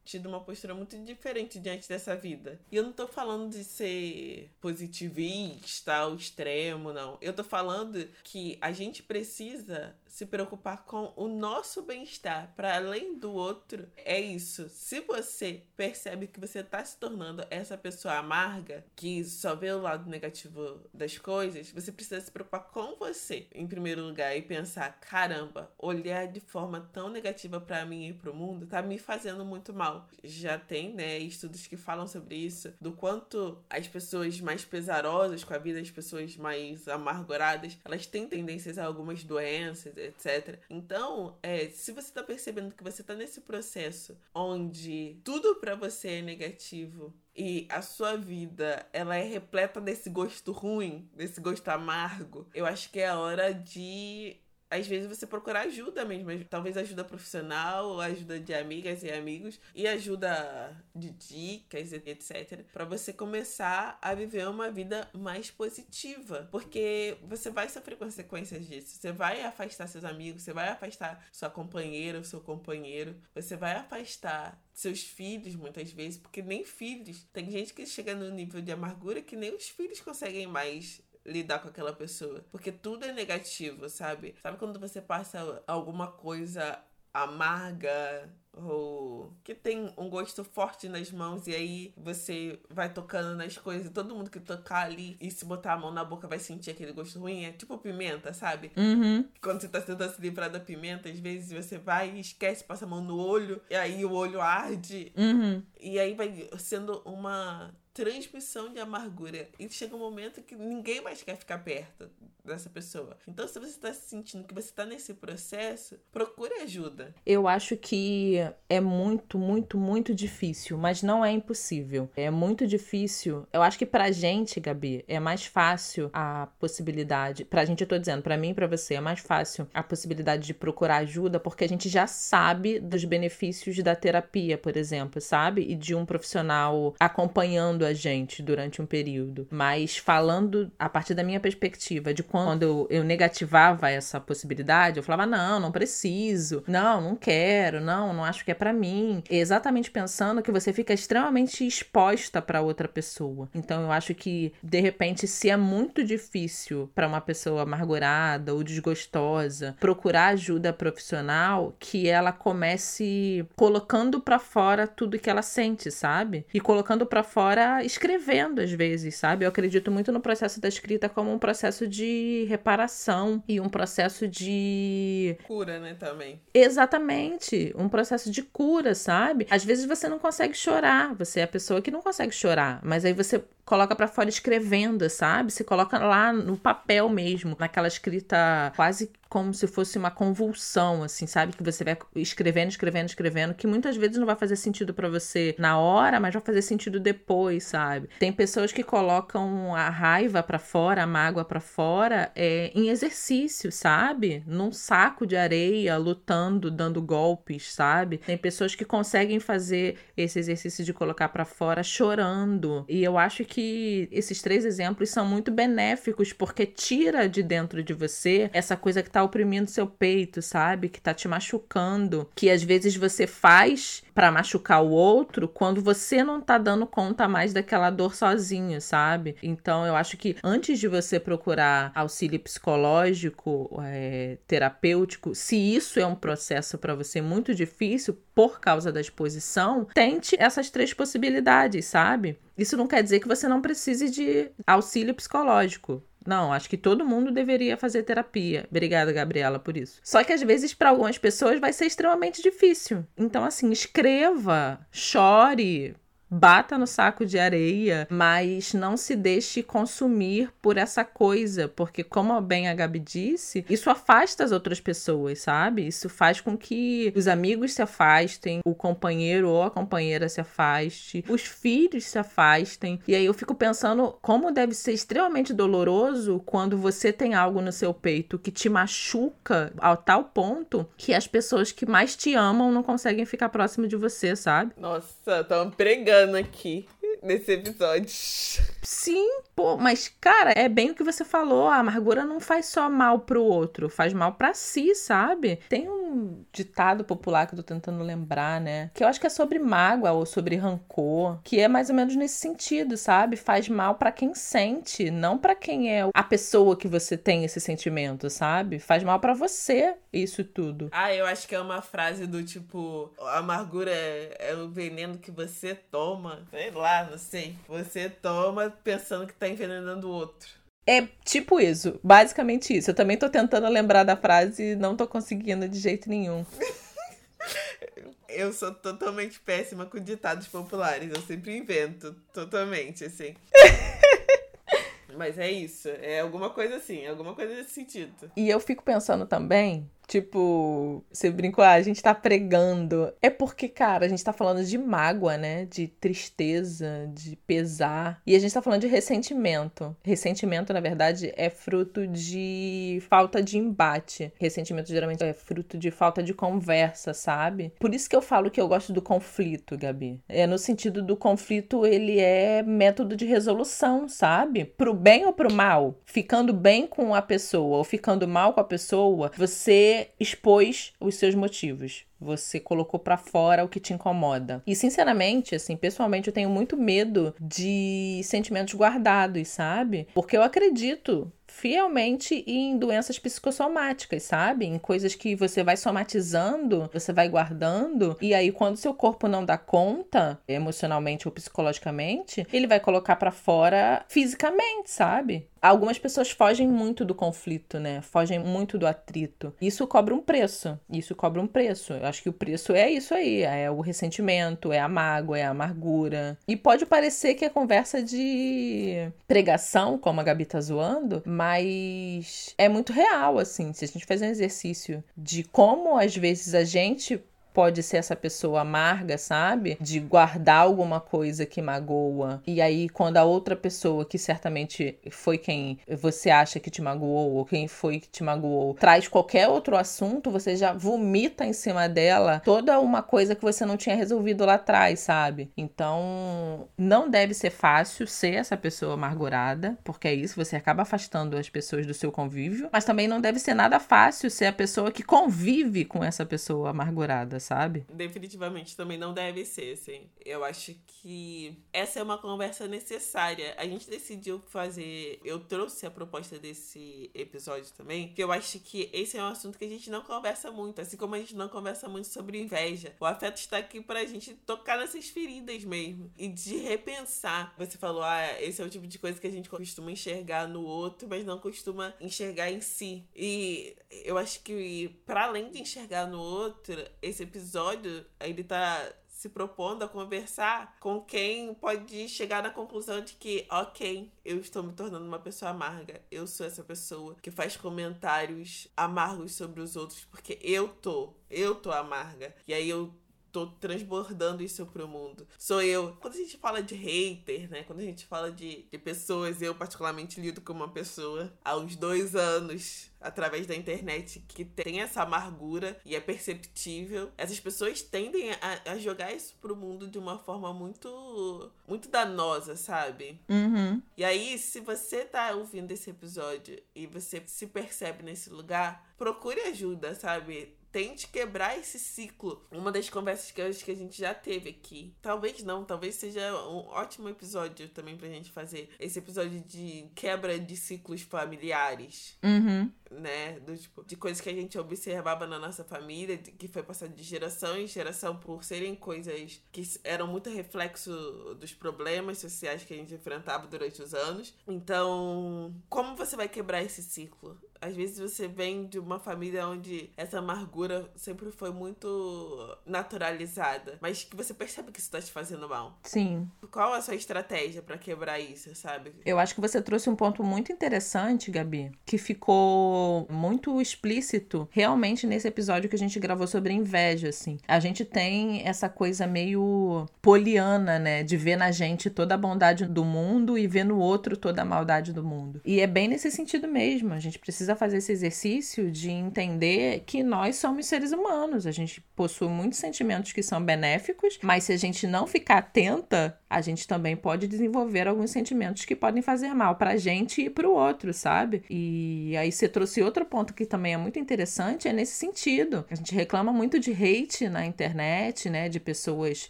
tido 0.06 0.30
uma 0.30 0.40
postura 0.40 0.74
muito 0.74 0.98
diferente 1.04 1.60
diante 1.60 1.90
dessa 1.90 2.16
vida. 2.16 2.60
E 2.72 2.76
eu 2.78 2.84
não 2.84 2.94
tô 2.94 3.08
falando 3.08 3.50
de 3.50 3.64
ser 3.64 4.52
positivista 4.62 5.96
ao 5.96 6.16
extremo, 6.16 6.94
não. 6.94 7.18
Eu 7.20 7.34
tô 7.34 7.44
falando 7.44 8.08
que 8.24 8.58
a 8.62 8.72
gente 8.72 9.04
precisa 9.04 9.96
se 10.16 10.26
preocupar 10.26 10.86
com 10.86 11.12
o 11.18 11.28
nosso 11.28 11.82
bem-estar 11.82 12.54
para 12.56 12.78
além 12.78 13.20
do 13.20 13.34
outro. 13.34 13.86
É 13.98 14.18
isso. 14.18 14.70
Se 14.70 15.02
você 15.02 15.64
percebe 15.76 16.28
que 16.28 16.40
você 16.40 16.64
tá 16.64 16.86
se 16.86 16.98
tornando 16.98 17.46
essa 17.50 17.78
pessoa 17.78 18.14
amarga, 18.16 18.86
que 18.96 19.26
só 19.26 19.56
vê 19.56 19.72
o 19.72 19.82
lado 19.82 20.10
negativo 20.10 20.80
das 20.94 21.18
coisas, 21.18 21.70
você 21.70 21.92
precisa 21.92 22.22
se 22.22 22.32
preocupar 22.32 22.64
com 22.72 22.96
você 22.96 23.48
em 23.54 23.68
primeiro 23.68 24.04
lugar 24.04 24.38
e 24.38 24.42
pensar: 24.42 24.98
caramba, 25.02 25.70
olhar 25.78 26.28
de 26.28 26.40
forma 26.40 26.80
tão 26.94 27.10
negativa 27.10 27.60
para 27.60 27.86
mim 27.86 28.08
e 28.08 28.14
para 28.14 28.32
o 28.32 28.36
mundo 28.36 28.68
tá 28.68 28.82
me 28.82 28.98
fazendo 28.98 29.44
muito 29.44 29.74
mal. 29.74 29.95
Já 30.24 30.58
tem, 30.58 30.94
né, 30.94 31.18
estudos 31.20 31.68
que 31.68 31.78
falam 31.78 32.08
sobre 32.08 32.36
isso, 32.36 32.74
do 32.80 32.92
quanto 32.92 33.58
as 33.70 33.88
pessoas 33.88 34.40
mais 34.42 34.66
pesarosas 34.66 35.44
com 35.44 35.54
a 35.54 35.58
vida, 35.58 35.80
as 35.80 35.92
pessoas 35.92 36.36
mais 36.38 36.88
amarguradas, 36.88 37.78
elas 37.84 38.06
têm 38.06 38.28
tendências 38.28 38.78
a 38.78 38.86
algumas 38.86 39.24
doenças, 39.24 39.96
etc. 39.98 40.60
Então, 40.70 41.38
é, 41.42 41.68
se 41.70 41.92
você 41.92 42.12
tá 42.12 42.24
percebendo 42.24 42.74
que 42.74 42.84
você 42.84 43.04
tá 43.04 43.16
nesse 43.16 43.42
processo 43.42 44.18
onde 44.34 45.20
tudo 45.24 45.56
para 45.56 45.76
você 45.76 46.10
é 46.10 46.22
negativo 46.22 47.14
e 47.36 47.68
a 47.70 47.82
sua 47.82 48.16
vida 48.16 48.88
ela 48.94 49.16
é 49.16 49.24
repleta 49.24 49.82
desse 49.82 50.10
gosto 50.10 50.52
ruim, 50.52 51.10
desse 51.14 51.42
gosto 51.42 51.68
amargo, 51.68 52.48
eu 52.54 52.66
acho 52.66 52.90
que 52.90 53.00
é 53.00 53.10
a 53.10 53.20
hora 53.20 53.54
de 53.54 54.38
às 54.70 54.88
vezes 54.88 55.08
você 55.08 55.26
procurar 55.26 55.62
ajuda 55.62 56.04
mesmo, 56.06 56.44
talvez 56.46 56.78
ajuda 56.78 57.04
profissional, 57.04 58.00
ajuda 58.00 58.40
de 58.40 58.54
amigas 58.54 59.04
e 59.04 59.12
amigos 59.12 59.60
e 59.74 59.88
ajuda 59.88 60.76
de 60.94 61.10
dicas, 61.12 61.94
etc, 61.94 62.64
para 62.72 62.86
você 62.86 63.14
começar 63.14 63.98
a 64.02 64.14
viver 64.14 64.48
uma 64.48 64.70
vida 64.70 65.10
mais 65.14 65.52
positiva, 65.52 66.48
porque 66.52 67.18
você 67.24 67.50
vai 67.50 67.70
sofrer 67.70 67.98
consequências 67.98 68.68
disso. 68.68 68.98
Você 69.00 69.12
vai 69.12 69.44
afastar 69.44 69.88
seus 69.88 70.04
amigos, 70.04 70.44
você 70.44 70.54
vai 70.54 70.70
afastar 70.70 71.26
sua 71.32 71.50
companheira, 71.50 72.24
seu 72.24 72.42
companheiro, 72.42 73.16
você 73.34 73.56
vai 73.56 73.76
afastar 73.76 74.62
seus 74.74 75.02
filhos 75.04 75.56
muitas 75.56 75.92
vezes, 75.92 76.18
porque 76.18 76.42
nem 76.42 76.66
filhos, 76.66 77.24
tem 77.32 77.50
gente 77.50 77.74
que 77.74 77.86
chega 77.86 78.14
no 78.14 78.30
nível 78.30 78.62
de 78.62 78.72
amargura 78.72 79.22
que 79.22 79.36
nem 79.36 79.56
os 79.56 79.70
filhos 79.70 80.02
conseguem 80.02 80.48
mais 80.48 81.02
lidar 81.26 81.60
com 81.60 81.68
aquela 81.68 81.94
pessoa. 81.94 82.46
Porque 82.52 82.72
tudo 82.72 83.06
é 83.06 83.12
negativo, 83.12 83.90
sabe? 83.90 84.36
Sabe 84.42 84.58
quando 84.58 84.80
você 84.80 85.02
passa 85.02 85.64
alguma 85.68 86.12
coisa 86.12 86.80
amarga 87.16 88.30
ou 88.52 89.34
que 89.44 89.54
tem 89.54 89.94
um 89.98 90.10
gosto 90.10 90.44
forte 90.44 90.88
nas 90.88 91.12
mãos 91.12 91.48
e 91.48 91.54
aí 91.54 91.94
você 91.98 92.60
vai 92.70 92.92
tocando 92.92 93.36
nas 93.36 93.58
coisas 93.58 93.88
e 93.88 93.90
todo 93.90 94.14
mundo 94.14 94.30
que 94.30 94.40
tocar 94.40 94.86
ali 94.86 95.18
e 95.20 95.32
se 95.32 95.46
botar 95.46 95.74
a 95.74 95.78
mão 95.78 95.92
na 95.92 96.04
boca 96.04 96.28
vai 96.28 96.40
sentir 96.40 96.72
aquele 96.72 96.92
gosto 96.92 97.20
ruim. 97.20 97.46
É 97.46 97.52
tipo 97.52 97.78
pimenta, 97.78 98.34
sabe? 98.34 98.72
Uhum. 98.76 99.26
Quando 99.42 99.62
você 99.62 99.68
tá 99.68 99.82
tentando 99.82 100.14
se 100.14 100.22
livrar 100.22 100.50
da 100.50 100.60
pimenta, 100.60 101.10
às 101.10 101.20
vezes 101.20 101.52
você 101.52 101.78
vai 101.78 102.12
e 102.12 102.20
esquece, 102.20 102.64
passa 102.64 102.86
a 102.86 102.88
mão 102.88 103.02
no 103.02 103.18
olho 103.18 103.62
e 103.70 103.76
aí 103.76 104.06
o 104.06 104.12
olho 104.12 104.42
arde. 104.42 105.14
Uhum. 105.18 105.64
E 105.80 106.00
aí 106.00 106.14
vai 106.14 106.50
sendo 106.58 107.02
uma 107.06 107.74
transmissão 107.96 108.72
de 108.74 108.80
amargura. 108.80 109.48
E 109.58 109.70
chega 109.70 109.96
um 109.96 110.00
momento 110.00 110.42
que 110.42 110.54
ninguém 110.54 111.02
mais 111.02 111.24
quer 111.24 111.38
ficar 111.38 111.60
perto 111.60 112.12
dessa 112.44 112.70
pessoa. 112.70 113.18
Então, 113.28 113.48
se 113.48 113.58
você 113.58 113.72
está 113.72 113.94
sentindo 113.94 114.46
que 114.46 114.54
você 114.54 114.70
está 114.70 114.86
nesse 114.86 115.14
processo, 115.14 115.98
procure 116.12 116.54
ajuda. 116.56 117.16
Eu 117.26 117.48
acho 117.48 117.76
que 117.78 118.38
é 118.70 118.82
muito, 118.82 119.40
muito, 119.40 119.78
muito 119.78 120.14
difícil, 120.14 120.78
mas 120.78 121.02
não 121.02 121.24
é 121.24 121.32
impossível. 121.32 122.10
É 122.16 122.30
muito 122.30 122.68
difícil. 122.68 123.48
Eu 123.52 123.62
acho 123.62 123.80
que 123.80 123.86
pra 123.86 124.12
gente, 124.12 124.60
Gabi, 124.60 125.04
é 125.08 125.20
mais 125.20 125.46
fácil 125.46 126.10
a 126.14 126.48
possibilidade. 126.60 127.46
Pra 127.46 127.64
gente, 127.64 127.82
eu 127.82 127.88
tô 127.88 127.98
dizendo, 127.98 128.22
pra 128.22 128.38
mim 128.38 128.50
e 128.50 128.54
pra 128.54 128.68
você, 128.68 128.96
é 128.96 129.02
mais 129.02 129.22
fácil 129.22 129.68
a 129.74 129.82
possibilidade 129.82 130.46
de 130.46 130.54
procurar 130.54 130.98
ajuda, 130.98 131.40
porque 131.40 131.64
a 131.64 131.70
gente 131.70 131.88
já 131.88 132.06
sabe 132.06 132.80
dos 132.80 133.06
benefícios 133.06 133.78
da 133.82 133.96
terapia, 133.96 134.58
por 134.58 134.76
exemplo, 134.76 135.22
sabe? 135.22 135.62
E 135.62 135.76
de 135.76 135.96
um 135.96 136.06
profissional 136.06 136.94
acompanhando 137.00 137.85
a 137.86 137.94
gente 137.94 138.42
durante 138.42 138.82
um 138.82 138.86
período. 138.86 139.48
Mas 139.50 139.98
falando 139.98 140.72
a 140.78 140.90
partir 140.90 141.14
da 141.14 141.24
minha 141.24 141.40
perspectiva, 141.40 142.14
de 142.14 142.24
quando 142.24 142.88
eu, 142.90 143.04
negativava 143.04 143.90
essa 143.90 144.20
possibilidade, 144.20 144.98
eu 144.98 145.04
falava: 145.04 145.26
não, 145.26 145.60
não 145.60 145.72
preciso, 145.72 146.64
não, 146.68 147.02
não 147.02 147.16
quero, 147.16 147.80
não, 147.80 148.14
não 148.14 148.24
acho 148.24 148.44
que 148.44 148.52
é 148.52 148.56
para 148.56 148.74
mim. 148.74 149.24
Exatamente 149.30 149.92
pensando 149.92 150.42
que 150.42 150.52
você 150.52 150.74
fica 150.74 150.94
extremamente 150.94 151.66
exposta 151.66 152.42
para 152.42 152.62
outra 152.62 152.88
pessoa. 152.88 153.50
Então 153.54 153.84
eu 153.84 153.92
acho 153.92 154.14
que, 154.14 154.54
de 154.62 154.80
repente, 154.80 155.28
se 155.28 155.50
é 155.50 155.58
muito 155.58 156.04
difícil 156.04 156.90
para 156.94 157.08
uma 157.08 157.22
pessoa 157.22 157.64
amargurada 157.64 158.54
ou 158.54 158.64
desgostosa 158.64 159.76
procurar 159.80 160.28
ajuda 160.28 160.74
profissional, 160.74 161.76
que 161.80 162.08
ela 162.08 162.32
comece 162.32 163.46
colocando 163.56 164.20
para 164.20 164.40
fora 164.40 164.88
tudo 164.88 165.20
que 165.20 165.30
ela 165.30 165.42
sente, 165.42 165.92
sabe? 165.92 166.46
E 166.54 166.60
colocando 166.60 167.06
para 167.06 167.24
fora 167.24 167.75
escrevendo 167.84 168.62
às 168.62 168.72
vezes, 168.72 169.16
sabe? 169.16 169.46
Eu 169.46 169.50
acredito 169.50 169.92
muito 169.92 170.12
no 170.12 170.20
processo 170.20 170.60
da 170.60 170.68
escrita 170.68 171.10
como 171.10 171.32
um 171.32 171.40
processo 171.40 171.88
de 171.88 172.46
reparação 172.48 173.44
e 173.48 173.60
um 173.60 173.70
processo 173.70 174.28
de 174.28 175.38
cura, 175.48 175.80
né, 175.80 175.96
também. 175.96 176.40
Exatamente, 176.54 177.74
um 177.78 177.90
processo 177.90 178.32
de 178.32 178.42
cura, 178.42 178.96
sabe? 178.96 179.48
Às 179.50 179.64
vezes 179.64 179.86
você 179.86 180.08
não 180.08 180.20
consegue 180.20 180.56
chorar, 180.56 181.14
você 181.16 181.40
é 181.40 181.44
a 181.44 181.48
pessoa 181.48 181.82
que 181.82 181.92
não 181.92 182.02
consegue 182.02 182.34
chorar, 182.34 182.80
mas 182.84 183.06
aí 183.06 183.14
você 183.14 183.44
coloca 183.66 183.96
para 183.96 184.08
fora 184.08 184.30
escrevendo, 184.30 185.10
sabe? 185.10 185.52
Se 185.52 185.64
coloca 185.64 185.98
lá 185.98 186.32
no 186.32 186.56
papel 186.56 187.10
mesmo, 187.10 187.56
naquela 187.60 187.88
escrita 187.88 188.72
quase 188.76 189.12
como 189.30 189.54
se 189.54 189.68
fosse 189.68 189.98
uma 189.98 190.12
convulsão, 190.12 191.04
assim, 191.04 191.28
sabe? 191.28 191.54
Que 191.54 191.64
você 191.64 191.84
vai 191.84 191.98
escrevendo, 192.16 192.70
escrevendo, 192.70 193.10
escrevendo, 193.10 193.54
que 193.54 193.68
muitas 193.68 193.98
vezes 193.98 194.18
não 194.18 194.26
vai 194.26 194.36
fazer 194.36 194.56
sentido 194.56 194.94
para 194.94 195.10
você 195.10 195.56
na 195.58 195.78
hora, 195.78 196.20
mas 196.20 196.34
vai 196.34 196.44
fazer 196.44 196.62
sentido 196.62 197.00
depois, 197.00 197.64
sabe? 197.64 198.10
Tem 198.20 198.32
pessoas 198.32 198.72
que 198.72 198.84
colocam 198.84 199.76
a 199.76 199.90
raiva 199.90 200.44
para 200.44 200.60
fora, 200.60 201.04
a 201.04 201.08
mágoa 201.08 201.44
para 201.44 201.60
fora, 201.60 202.32
é, 202.36 202.72
em 202.74 202.90
exercício, 202.90 203.72
sabe? 203.72 204.44
Num 204.46 204.72
saco 204.72 205.26
de 205.26 205.36
areia, 205.36 205.98
lutando, 205.98 206.70
dando 206.70 207.02
golpes, 207.02 207.74
sabe? 207.74 208.18
Tem 208.18 208.38
pessoas 208.38 208.76
que 208.76 208.86
conseguem 208.86 209.40
fazer 209.40 209.98
esse 210.16 210.40
exercício 210.40 210.86
de 210.86 210.94
colocar 210.94 211.30
para 211.30 211.46
fora 211.46 211.84
chorando. 211.84 212.86
E 212.88 213.04
eu 213.04 213.18
acho 213.18 213.44
que 213.44 214.08
esses 214.12 214.42
três 214.42 214.66
exemplos 214.66 215.10
são 215.10 215.26
muito 215.26 215.52
benéficos 215.52 216.32
porque 216.32 216.66
tira 216.66 217.28
de 217.28 217.42
dentro 217.42 217.84
de 217.84 217.94
você 217.94 218.50
essa 218.54 218.76
coisa 218.76 219.02
que 219.02 219.10
tá 219.16 219.24
oprimindo 219.24 219.70
seu 219.70 219.88
peito, 219.88 220.42
sabe? 220.42 220.90
Que 220.90 221.00
tá 221.00 221.14
te 221.14 221.26
machucando, 221.26 222.30
que 222.36 222.50
às 222.50 222.62
vezes 222.62 222.98
você 222.98 223.26
faz 223.26 224.04
para 224.14 224.30
machucar 224.30 224.84
o 224.84 224.90
outro 224.90 225.48
quando 225.48 225.82
você 225.82 226.22
não 226.22 226.42
tá 226.42 226.58
dando 226.58 226.86
conta 226.86 227.26
mais 227.26 227.54
daquela 227.54 227.90
dor 227.90 228.14
sozinho, 228.14 228.82
sabe? 228.82 229.38
Então 229.42 229.86
eu 229.86 229.96
acho 229.96 230.18
que 230.18 230.36
antes 230.44 230.80
de 230.80 230.90
você 230.90 231.18
procurar 231.18 231.94
auxílio 231.96 232.38
psicológico, 232.38 233.82
é, 233.86 234.38
terapêutico, 234.46 235.34
se 235.34 235.56
isso 235.56 235.98
é 235.98 236.06
um 236.06 236.16
processo 236.16 236.78
para 236.78 236.94
você 236.94 237.22
muito 237.22 237.56
difícil 237.56 238.18
por 238.36 238.60
causa 238.60 238.92
da 238.92 239.00
exposição, 239.00 239.88
tente 239.94 240.36
essas 240.38 240.70
três 240.70 240.94
possibilidades, 240.94 241.86
sabe? 241.86 242.38
Isso 242.58 242.76
não 242.76 242.86
quer 242.86 243.02
dizer 243.02 243.22
que 243.22 243.30
você 243.30 243.48
não 243.48 243.62
precise 243.62 244.10
de 244.10 244.52
auxílio 244.68 245.16
psicológico. 245.16 246.04
Não, 246.26 246.52
acho 246.52 246.70
que 246.70 246.78
todo 246.78 247.06
mundo 247.06 247.32
deveria 247.32 247.78
fazer 247.78 248.04
terapia. 248.04 248.66
Obrigada, 248.70 249.12
Gabriela, 249.14 249.60
por 249.60 249.78
isso. 249.78 250.00
Só 250.04 250.24
que 250.24 250.34
às 250.34 250.42
vezes 250.42 250.74
para 250.74 250.90
algumas 250.90 251.18
pessoas 251.18 251.60
vai 251.60 251.72
ser 251.72 251.86
extremamente 251.86 252.42
difícil. 252.42 253.06
Então 253.18 253.44
assim, 253.44 253.72
escreva, 253.72 254.80
chore, 254.92 255.96
bata 256.30 256.78
no 256.78 256.88
saco 256.88 257.26
de 257.26 257.38
areia, 257.38 258.08
mas 258.10 258.74
não 258.74 258.98
se 258.98 259.16
deixe 259.16 259.62
consumir 259.62 260.52
por 260.62 260.78
essa 260.78 261.04
coisa, 261.04 261.68
porque 261.68 262.04
como 262.04 262.40
bem 262.42 262.68
a 262.68 262.74
Gabi 262.74 263.00
disse, 263.00 263.66
isso 263.70 263.90
afasta 263.90 264.44
as 264.44 264.52
outras 264.52 264.80
pessoas, 264.80 265.40
sabe? 265.40 265.88
Isso 265.88 266.10
faz 266.10 266.42
com 266.42 266.58
que 266.58 267.14
os 267.16 267.28
amigos 267.28 267.74
se 267.74 267.82
afastem, 267.82 268.60
o 268.66 268.74
companheiro 268.76 269.50
ou 269.50 269.64
a 269.64 269.72
companheira 269.72 270.28
se 270.28 270.42
afaste, 270.42 271.24
os 271.30 271.42
filhos 271.42 272.06
se 272.06 272.18
afastem. 272.18 273.00
E 273.08 273.16
aí 273.16 273.26
eu 273.26 273.34
fico 273.34 273.56
pensando 273.56 274.18
como 274.22 274.52
deve 274.52 274.74
ser 274.74 274.92
extremamente 274.92 275.54
doloroso 275.54 276.42
quando 276.46 276.78
você 276.78 277.14
tem 277.14 277.34
algo 277.34 277.62
no 277.62 277.72
seu 277.72 277.94
peito 277.94 278.40
que 278.40 278.52
te 278.52 278.70
machuca 278.70 279.72
ao 279.78 279.98
tal 279.98 280.26
ponto 280.26 280.88
que 280.98 281.14
as 281.14 281.28
pessoas 281.28 281.72
que 281.72 281.86
mais 281.86 282.16
te 282.16 282.34
amam 282.34 282.72
não 282.72 282.84
conseguem 282.84 283.26
ficar 283.26 283.50
próximo 283.50 283.88
de 283.88 283.96
você, 283.96 284.36
sabe? 284.36 284.74
Nossa, 284.78 285.44
tão 285.44 285.70
pregando 285.70 286.15
aqui 286.36 286.88
nesse 287.26 287.52
episódio. 287.52 288.08
Sim, 288.08 289.42
pô, 289.56 289.78
mas 289.78 290.14
cara, 290.22 290.52
é 290.52 290.70
bem 290.70 290.92
o 290.92 290.96
que 290.96 291.04
você 291.04 291.26
falou, 291.26 291.68
a 291.68 291.78
amargura 291.78 292.24
não 292.24 292.40
faz 292.40 292.68
só 292.68 292.90
mal 292.90 293.20
pro 293.20 293.44
outro, 293.44 293.90
faz 293.90 294.14
mal 294.14 294.34
para 294.34 294.54
si, 294.54 294.94
sabe? 294.96 295.60
Tem 295.68 295.90
um 295.90 296.44
ditado 296.54 297.04
popular 297.04 297.48
que 297.48 297.54
eu 297.54 297.58
tô 297.58 297.64
tentando 297.64 298.04
lembrar, 298.04 298.62
né? 298.62 298.92
Que 298.94 299.04
eu 299.04 299.08
acho 299.08 299.20
que 299.20 299.28
é 299.28 299.30
sobre 299.30 299.60
mágoa 299.60 300.12
ou 300.12 300.26
sobre 300.26 300.56
rancor, 300.56 301.40
que 301.44 301.60
é 301.60 301.68
mais 301.68 301.90
ou 301.90 301.96
menos 301.96 302.16
nesse 302.16 302.36
sentido, 302.36 302.96
sabe? 302.96 303.36
Faz 303.36 303.68
mal 303.68 303.96
para 303.96 304.12
quem 304.12 304.34
sente, 304.34 305.10
não 305.10 305.38
para 305.38 305.56
quem 305.56 305.92
é 305.92 306.10
a 306.14 306.24
pessoa 306.24 306.76
que 306.78 306.88
você 306.88 307.18
tem 307.18 307.44
esse 307.44 307.60
sentimento, 307.60 308.30
sabe? 308.30 308.80
Faz 308.80 309.04
mal 309.04 309.20
para 309.20 309.34
você 309.34 309.96
isso 310.14 310.44
tudo. 310.44 310.90
Ah, 310.92 311.14
eu 311.14 311.26
acho 311.26 311.48
que 311.48 311.56
é 311.56 311.60
uma 311.60 311.82
frase 311.82 312.26
do 312.26 312.44
tipo, 312.44 313.12
a 313.20 313.40
amargura 313.40 313.92
é, 313.92 314.52
é 314.52 314.56
o 314.56 314.70
veneno 314.70 315.18
que 315.18 315.32
você 315.32 315.76
toma, 315.76 316.44
sei 316.50 316.72
lá, 316.72 317.15
não 317.16 317.18
sei. 317.18 317.56
Você 317.68 318.10
toma 318.10 318.70
pensando 318.84 319.26
que 319.26 319.34
tá 319.34 319.48
envenenando 319.48 320.08
o 320.08 320.12
outro. 320.12 320.50
É 320.86 321.08
tipo 321.24 321.60
isso, 321.60 322.00
basicamente 322.04 322.76
isso. 322.76 322.92
Eu 322.92 322.94
também 322.94 323.18
tô 323.18 323.30
tentando 323.30 323.68
lembrar 323.70 324.04
da 324.04 324.18
frase 324.18 324.72
e 324.72 324.76
não 324.76 324.96
tô 324.96 325.08
conseguindo 325.08 325.68
de 325.68 325.80
jeito 325.80 326.10
nenhum. 326.10 326.46
eu 328.28 328.52
sou 328.52 328.74
totalmente 328.74 329.40
péssima 329.40 329.86
com 329.86 329.98
ditados 329.98 330.48
populares. 330.48 331.10
Eu 331.10 331.22
sempre 331.22 331.58
invento, 331.58 332.14
totalmente, 332.34 333.06
assim. 333.06 333.34
Mas 335.18 335.40
é 335.40 335.50
isso, 335.50 335.88
é 335.88 336.20
alguma 336.20 336.50
coisa 336.50 336.76
assim, 336.76 337.08
alguma 337.08 337.34
coisa 337.34 337.56
nesse 337.56 337.72
sentido. 337.72 338.30
E 338.36 338.50
eu 338.50 338.60
fico 338.60 338.84
pensando 338.84 339.26
também 339.26 339.90
Tipo, 340.08 341.04
você 341.12 341.30
brincou, 341.30 341.64
ah, 341.64 341.72
a 341.72 341.82
gente 341.82 342.02
tá 342.02 342.14
pregando. 342.14 343.12
É 343.22 343.30
porque, 343.30 343.68
cara, 343.68 344.06
a 344.06 344.10
gente 344.10 344.24
tá 344.24 344.32
falando 344.32 344.64
de 344.64 344.78
mágoa, 344.78 345.38
né? 345.38 345.66
De 345.66 345.88
tristeza, 345.88 347.10
de 347.14 347.36
pesar. 347.36 348.22
E 348.26 348.36
a 348.36 348.40
gente 348.40 348.54
tá 348.54 348.62
falando 348.62 348.82
de 348.82 348.88
ressentimento. 348.88 349.96
Ressentimento, 350.04 350.74
na 350.74 350.80
verdade, 350.80 351.34
é 351.36 351.50
fruto 351.50 352.06
de 352.08 353.00
falta 353.10 353.42
de 353.42 353.58
embate. 353.58 354.32
Ressentimento 354.40 354.90
geralmente 354.90 355.24
é 355.24 355.34
fruto 355.34 355.78
de 355.78 355.90
falta 355.92 356.22
de 356.22 356.34
conversa, 356.34 357.14
sabe? 357.14 357.74
Por 357.80 357.94
isso 357.94 358.10
que 358.10 358.16
eu 358.16 358.22
falo 358.22 358.52
que 358.52 358.62
eu 358.62 358.68
gosto 358.68 358.94
do 358.94 359.02
conflito, 359.02 359.78
Gabi. 359.78 360.22
É 360.28 360.46
no 360.46 360.58
sentido 360.58 361.02
do 361.02 361.16
conflito, 361.16 361.86
ele 361.86 362.20
é 362.20 362.62
método 362.64 363.16
de 363.16 363.26
resolução, 363.26 364.08
sabe? 364.08 364.66
Pro 364.66 364.94
bem 364.94 365.26
ou 365.26 365.34
pro 365.34 365.52
mal. 365.52 365.96
Ficando 366.06 366.54
bem 366.54 366.86
com 366.86 367.16
a 367.16 367.22
pessoa 367.22 367.78
ou 367.78 367.84
ficando 367.84 368.28
mal 368.28 368.54
com 368.54 368.60
a 368.60 368.64
pessoa, 368.64 369.32
você 369.36 369.95
expôs 370.20 370.94
os 371.00 371.16
seus 371.16 371.36
motivos. 371.36 372.06
Você 372.20 372.60
colocou 372.60 373.00
para 373.00 373.18
fora 373.18 373.64
o 373.64 373.68
que 373.68 373.80
te 373.80 373.94
incomoda. 373.94 374.64
E 374.66 374.76
sinceramente, 374.76 375.54
assim, 375.54 375.76
pessoalmente 375.76 376.28
eu 376.28 376.34
tenho 376.34 376.50
muito 376.50 376.78
medo 376.78 377.36
de 377.40 378.22
sentimentos 378.24 378.74
guardados, 378.74 379.48
sabe? 379.50 380.08
Porque 380.14 380.38
eu 380.38 380.42
acredito 380.44 381.32
fielmente 381.48 382.44
em 382.48 382.78
doenças 382.78 383.20
psicossomáticas, 383.20 384.24
sabe? 384.24 384.66
Em 384.66 384.78
coisas 384.78 385.16
que 385.16 385.36
você 385.36 385.64
vai 385.64 385.78
somatizando, 385.78 386.90
você 386.92 387.14
vai 387.14 387.30
guardando, 387.30 388.18
e 388.22 388.34
aí 388.34 388.52
quando 388.52 388.78
seu 388.78 388.94
corpo 388.94 389.28
não 389.28 389.46
dá 389.46 389.58
conta, 389.58 390.40
emocionalmente 390.48 391.28
ou 391.28 391.32
psicologicamente, 391.32 392.46
ele 392.52 392.68
vai 392.68 392.80
colocar 392.80 393.16
para 393.16 393.32
fora 393.32 394.04
fisicamente, 394.08 394.90
sabe? 394.92 395.48
Algumas 395.66 395.98
pessoas 395.98 396.30
fogem 396.30 396.68
muito 396.68 397.04
do 397.04 397.16
conflito, 397.16 397.80
né? 397.80 398.00
Fogem 398.00 398.38
muito 398.38 398.78
do 398.78 398.86
atrito. 398.86 399.52
Isso 399.60 399.88
cobra 399.88 400.14
um 400.14 400.22
preço. 400.22 400.80
Isso 400.88 401.16
cobra 401.16 401.42
um 401.42 401.48
preço. 401.48 401.94
Eu 401.94 402.06
acho 402.06 402.22
que 402.22 402.30
o 402.30 402.34
preço 402.34 402.72
é 402.74 402.88
isso 402.92 403.16
aí: 403.16 403.42
é 403.42 403.72
o 403.72 403.82
ressentimento, 403.82 404.72
é 404.72 404.80
a 404.80 404.88
mágoa, 404.88 405.40
é 405.40 405.44
a 405.44 405.50
amargura. 405.50 406.38
E 406.48 406.56
pode 406.56 406.86
parecer 406.86 407.34
que 407.34 407.46
é 407.46 407.50
conversa 407.50 408.04
de 408.04 409.12
pregação, 409.28 409.98
como 409.98 410.22
a 410.22 410.24
Gabi 410.24 410.46
tá 410.46 410.62
zoando, 410.62 411.24
mas 411.26 412.54
é 412.60 412.70
muito 412.70 412.94
real, 412.94 413.40
assim. 413.40 413.74
Se 413.74 413.86
a 413.86 413.88
gente 413.88 414.06
fazer 414.06 414.28
um 414.28 414.30
exercício 414.30 415.04
de 415.18 415.44
como 415.46 415.98
às 415.98 416.16
vezes 416.16 416.54
a 416.54 416.64
gente 416.64 417.20
pode 417.56 417.82
ser 417.82 417.98
essa 417.98 418.18
pessoa 418.18 418.62
amarga, 418.62 419.18
sabe? 419.18 419.78
De 419.80 419.98
guardar 420.02 420.64
alguma 420.64 421.00
coisa 421.00 421.46
que 421.46 421.62
magoa. 421.62 422.44
E 422.46 422.62
aí, 422.62 422.90
quando 422.90 423.16
a 423.16 423.24
outra 423.24 423.56
pessoa, 423.56 424.06
que 424.06 424.18
certamente 424.18 425.00
foi 425.10 425.38
quem 425.38 425.80
você 425.98 426.30
acha 426.30 426.60
que 426.60 426.70
te 426.70 426.82
magoou, 426.82 427.36
ou 427.36 427.46
quem 427.46 427.70
foi 427.70 428.02
que 428.02 428.10
te 428.10 428.22
magoou, 428.22 428.74
traz 428.74 429.08
qualquer 429.08 429.48
outro 429.48 429.78
assunto, 429.78 430.30
você 430.30 430.58
já 430.58 430.74
vomita 430.74 431.46
em 431.46 431.54
cima 431.54 431.88
dela 431.88 432.42
toda 432.44 432.78
uma 432.82 433.02
coisa 433.02 433.34
que 433.34 433.42
você 433.42 433.66
não 433.66 433.78
tinha 433.78 433.96
resolvido 433.96 434.46
lá 434.46 434.56
atrás, 434.56 435.00
sabe? 435.00 435.50
Então, 435.56 436.68
não 436.78 437.10
deve 437.10 437.34
ser 437.34 437.52
fácil 437.52 438.06
ser 438.06 438.34
essa 438.34 438.58
pessoa 438.58 438.96
amargurada, 438.96 439.78
porque 439.82 440.10
é 440.10 440.14
isso, 440.14 440.36
você 440.36 440.58
acaba 440.58 440.82
afastando 440.82 441.38
as 441.38 441.50
pessoas 441.50 441.86
do 441.86 441.94
seu 441.94 442.12
convívio, 442.12 442.70
mas 442.74 442.84
também 442.84 443.08
não 443.08 443.22
deve 443.22 443.40
ser 443.40 443.54
nada 443.54 443.80
fácil 443.80 444.30
ser 444.30 444.48
a 444.48 444.54
pessoa 444.54 444.92
que 444.92 445.04
convive 445.04 445.86
com 445.86 446.04
essa 446.04 446.26
pessoa 446.26 446.72
amargurada, 446.72 447.40
sabe? 447.46 447.86
Definitivamente 447.92 448.76
também 448.76 448.98
não 448.98 449.14
deve 449.14 449.46
ser, 449.46 449.74
assim. 449.74 450.10
Eu 450.26 450.44
acho 450.44 450.76
que 450.88 451.56
essa 451.72 452.00
é 452.00 452.04
uma 452.04 452.18
conversa 452.18 452.68
necessária. 452.68 453.54
A 453.58 453.66
gente 453.66 453.90
decidiu 453.90 454.42
fazer. 454.48 455.20
Eu 455.24 455.40
trouxe 455.40 455.86
a 455.86 455.92
proposta 455.92 456.40
desse 456.40 457.12
episódio 457.14 457.72
também, 457.74 458.14
que 458.14 458.24
eu 458.24 458.32
acho 458.32 458.60
que 458.60 458.90
esse 458.92 459.18
é 459.18 459.24
um 459.24 459.28
assunto 459.28 459.58
que 459.58 459.66
a 459.66 459.70
gente 459.70 459.90
não 459.90 460.02
conversa 460.02 460.52
muito, 460.52 460.82
assim 460.82 460.98
como 460.98 461.16
a 461.16 461.20
gente 461.20 461.36
não 461.36 461.48
conversa 461.48 461.88
muito 461.88 462.08
sobre 462.08 462.42
inveja. 462.42 462.96
O 463.00 463.06
afeto 463.06 463.38
está 463.38 463.58
aqui 463.58 463.80
pra 463.80 464.04
gente 464.06 464.34
tocar 464.34 464.78
nessas 464.78 465.08
feridas 465.10 465.64
mesmo 465.64 466.12
e 466.18 466.28
de 466.28 466.58
repensar. 466.58 467.54
Você 467.58 467.78
falou, 467.78 468.04
ah, 468.04 468.42
esse 468.42 468.62
é 468.62 468.66
o 468.66 468.70
tipo 468.70 468.88
de 468.88 468.98
coisa 468.98 469.20
que 469.20 469.28
a 469.28 469.32
gente 469.32 469.50
costuma 469.50 469.92
enxergar 469.92 470.48
no 470.48 470.64
outro, 470.64 471.08
mas 471.08 471.24
não 471.24 471.38
costuma 471.40 471.94
enxergar 472.02 472.52
em 472.52 472.62
si. 472.62 473.08
E 473.16 473.76
eu 474.04 474.18
acho 474.18 474.42
que, 474.42 474.90
para 475.06 475.26
além 475.26 475.52
de 475.52 475.62
enxergar 475.62 476.08
no 476.08 476.20
outro, 476.20 476.76
esse 477.02 477.24
episódio 477.36 478.06
ele 478.20 478.44
tá 478.44 478.94
se 479.08 479.30
propondo 479.30 479.84
a 479.84 479.88
conversar 479.88 480.78
com 480.80 481.02
quem 481.02 481.54
pode 481.54 482.08
chegar 482.08 482.44
na 482.44 482.50
conclusão 482.50 483.02
de 483.02 483.14
que, 483.14 483.46
ok, 483.50 484.12
eu 484.24 484.40
estou 484.40 484.62
me 484.62 484.74
tornando 484.74 485.06
uma 485.06 485.20
pessoa 485.20 485.52
amarga. 485.52 486.02
Eu 486.12 486.28
sou 486.28 486.46
essa 486.46 486.64
pessoa 486.64 487.16
que 487.22 487.32
faz 487.32 487.56
comentários 487.58 488.68
amargos 488.76 489.34
sobre 489.34 489.62
os 489.62 489.76
outros 489.76 490.06
porque 490.06 490.38
eu 490.42 490.68
tô, 490.68 491.14
eu 491.30 491.56
tô 491.56 491.72
amarga. 491.72 492.36
E 492.48 492.54
aí 492.54 492.70
eu 492.70 492.94
tô 493.36 493.48
transbordando 493.48 494.42
isso 494.42 494.66
pro 494.68 494.88
mundo. 494.88 495.28
Sou 495.38 495.62
eu. 495.62 495.98
Quando 496.00 496.14
a 496.14 496.18
gente 496.18 496.38
fala 496.38 496.64
de 496.64 496.74
hater, 496.74 497.50
né? 497.50 497.64
Quando 497.64 497.80
a 497.80 497.84
gente 497.84 498.06
fala 498.06 498.32
de, 498.32 498.66
de 498.72 498.78
pessoas, 498.78 499.42
eu 499.42 499.54
particularmente 499.54 500.22
lido 500.22 500.40
com 500.40 500.54
uma 500.54 500.70
pessoa 500.70 501.34
há 501.44 501.58
uns 501.58 501.76
dois 501.76 502.16
anos 502.16 502.90
através 503.02 503.46
da 503.46 503.54
internet 503.54 504.24
que 504.26 504.46
tem 504.46 504.80
essa 504.80 505.04
amargura 505.04 505.78
e 505.86 505.98
é 505.98 506.00
perceptível. 506.00 507.12
Essas 507.18 507.38
pessoas 507.38 507.82
tendem 507.82 508.32
a, 508.32 508.72
a 508.72 508.78
jogar 508.78 509.14
isso 509.14 509.36
pro 509.42 509.54
mundo 509.54 509.86
de 509.86 510.00
uma 510.00 510.18
forma 510.18 510.54
muito 510.54 511.52
muito 511.68 511.90
danosa, 511.90 512.56
sabe? 512.56 513.20
Uhum. 513.28 513.82
E 513.98 514.06
aí, 514.06 514.38
se 514.40 514.62
você 514.62 515.04
tá 515.04 515.32
ouvindo 515.32 515.72
esse 515.72 515.90
episódio 515.90 516.58
e 516.74 516.88
você 516.88 517.22
se 517.26 517.48
percebe 517.48 518.02
nesse 518.02 518.30
lugar, 518.30 518.94
procure 518.98 519.42
ajuda, 519.42 519.94
sabe? 519.94 520.56
Tente 520.76 521.08
quebrar 521.08 521.58
esse 521.58 521.80
ciclo. 521.80 522.46
Uma 522.52 522.70
das 522.70 522.90
conversas 522.90 523.32
que 523.32 523.40
eu 523.40 523.48
acho 523.48 523.64
que 523.64 523.72
a 523.72 523.76
gente 523.76 523.98
já 523.98 524.14
teve 524.14 524.50
aqui. 524.50 524.94
Talvez 525.02 525.42
não, 525.42 525.64
talvez 525.64 525.96
seja 525.96 526.36
um 526.50 526.68
ótimo 526.68 527.08
episódio 527.08 527.70
também 527.70 527.96
pra 527.96 528.10
gente 528.10 528.30
fazer. 528.30 528.70
Esse 528.78 529.00
episódio 529.00 529.40
de 529.40 529.90
quebra 529.96 530.38
de 530.38 530.58
ciclos 530.58 531.02
familiares. 531.02 532.18
Uhum. 532.22 532.70
Né? 532.96 533.40
Do, 533.42 533.58
tipo, 533.58 533.84
de 533.84 533.96
coisas 533.96 534.22
que 534.22 534.30
a 534.30 534.34
gente 534.34 534.58
observava 534.58 535.28
na 535.28 535.38
nossa 535.38 535.64
família, 535.64 536.18
que 536.18 536.48
foi 536.48 536.64
passado 536.64 536.94
de 536.94 537.04
geração 537.04 537.58
em 537.58 537.68
geração 537.68 538.16
por 538.18 538.44
serem 538.44 538.76
coisas 538.76 539.42
que 539.52 539.64
eram 539.84 540.08
muito 540.08 540.30
reflexo 540.30 540.92
dos 541.40 541.54
problemas 541.54 542.20
sociais 542.20 542.64
que 542.64 542.74
a 542.74 542.78
gente 542.78 542.94
enfrentava 542.94 543.48
durante 543.48 543.82
os 543.82 543.94
anos. 543.94 544.34
Então, 544.48 545.54
como 545.70 545.96
você 545.96 546.16
vai 546.16 546.30
quebrar 546.30 546.64
esse 546.64 546.82
ciclo? 546.82 547.38
Às 547.62 547.76
vezes 547.76 547.98
você 547.98 548.28
vem 548.28 548.68
de 548.68 548.78
uma 548.78 549.00
família 549.00 549.48
onde 549.48 549.90
essa 549.98 550.20
amargura 550.20 550.92
sempre 550.96 551.32
foi 551.32 551.52
muito 551.52 552.58
naturalizada, 552.66 553.80
mas 553.82 554.04
que 554.04 554.16
você 554.16 554.34
percebe 554.34 554.72
que 554.72 554.80
isso 554.80 554.92
tá 554.92 555.02
te 555.02 555.12
fazendo 555.12 555.50
mal. 555.50 555.80
Sim. 555.84 556.30
Qual 556.52 556.74
a 556.74 556.82
sua 556.82 556.96
estratégia 556.96 557.64
para 557.64 557.78
quebrar 557.78 558.20
isso, 558.20 558.54
sabe? 558.56 558.94
Eu 559.06 559.18
acho 559.18 559.34
que 559.34 559.42
você 559.42 559.62
trouxe 559.62 559.90
um 559.90 559.96
ponto 559.96 560.24
muito 560.24 560.52
interessante, 560.52 561.32
Gabi, 561.32 561.72
que 561.86 561.98
ficou 561.98 562.85
muito 563.10 563.62
explícito 563.62 564.48
realmente 564.52 565.06
nesse 565.06 565.28
episódio 565.28 565.70
que 565.70 565.76
a 565.76 565.80
gente 565.80 566.00
gravou 566.00 566.28
sobre 566.28 566.54
inveja, 566.54 567.10
assim. 567.10 567.38
A 567.48 567.60
gente 567.60 567.84
tem 567.84 568.42
essa 568.46 568.70
coisa 568.70 569.08
meio 569.08 569.86
poliana, 570.02 570.80
né, 570.80 571.04
de 571.04 571.18
ver 571.18 571.36
na 571.36 571.52
gente 571.52 571.90
toda 571.90 572.16
a 572.16 572.18
bondade 572.18 572.66
do 572.66 572.84
mundo 572.84 573.38
e 573.38 573.48
ver 573.48 573.64
no 573.64 573.78
outro 573.78 574.18
toda 574.18 574.42
a 574.42 574.46
maldade 574.46 574.94
do 574.94 575.04
mundo. 575.04 575.42
E 575.46 575.60
é 575.60 575.68
bem 575.68 575.88
nesse 575.88 576.10
sentido 576.12 576.48
mesmo. 576.48 576.94
A 576.94 577.00
gente 577.00 577.20
precisa 577.20 577.56
fazer 577.56 577.78
esse 577.78 577.92
exercício 577.92 578.72
de 578.72 578.90
entender 578.90 579.84
que 579.86 580.04
nós 580.04 580.36
somos 580.38 580.66
seres 580.66 580.92
humanos. 580.92 581.46
A 581.46 581.52
gente 581.52 581.82
possui 581.96 582.28
muitos 582.28 582.60
sentimentos 582.60 583.12
que 583.12 583.24
são 583.24 583.44
benéficos, 583.44 584.20
mas 584.22 584.44
se 584.44 584.54
a 584.54 584.58
gente 584.58 584.88
não 584.88 585.08
ficar 585.08 585.38
atenta, 585.38 586.18
a 586.30 586.42
gente 586.42 586.68
também 586.68 586.96
pode 586.96 587.28
desenvolver 587.28 587.88
alguns 587.88 588.12
sentimentos 588.12 588.66
que 588.66 588.76
podem 588.76 589.02
fazer 589.02 589.34
mal 589.34 589.56
para 589.56 589.72
a 589.72 589.78
gente 589.78 590.22
e 590.22 590.30
para 590.30 590.48
o 590.48 590.54
outro, 590.54 590.94
sabe? 590.94 591.44
E 591.50 592.16
aí 592.18 592.32
você 592.32 592.48
trouxe 592.48 592.65
outro 592.82 593.06
ponto 593.06 593.34
que 593.34 593.46
também 593.46 593.74
é 593.74 593.78
muito 593.78 594.00
interessante, 594.00 594.68
é 594.68 594.74
nesse 594.74 594.94
sentido. 594.94 595.66
A 595.70 595.76
gente 595.76 595.94
reclama 595.96 596.32
muito 596.32 596.60
de 596.60 596.72
hate 596.72 597.30
na 597.30 597.46
internet, 597.46 598.30
né? 598.30 598.50
De 598.50 598.60
pessoas 598.60 599.30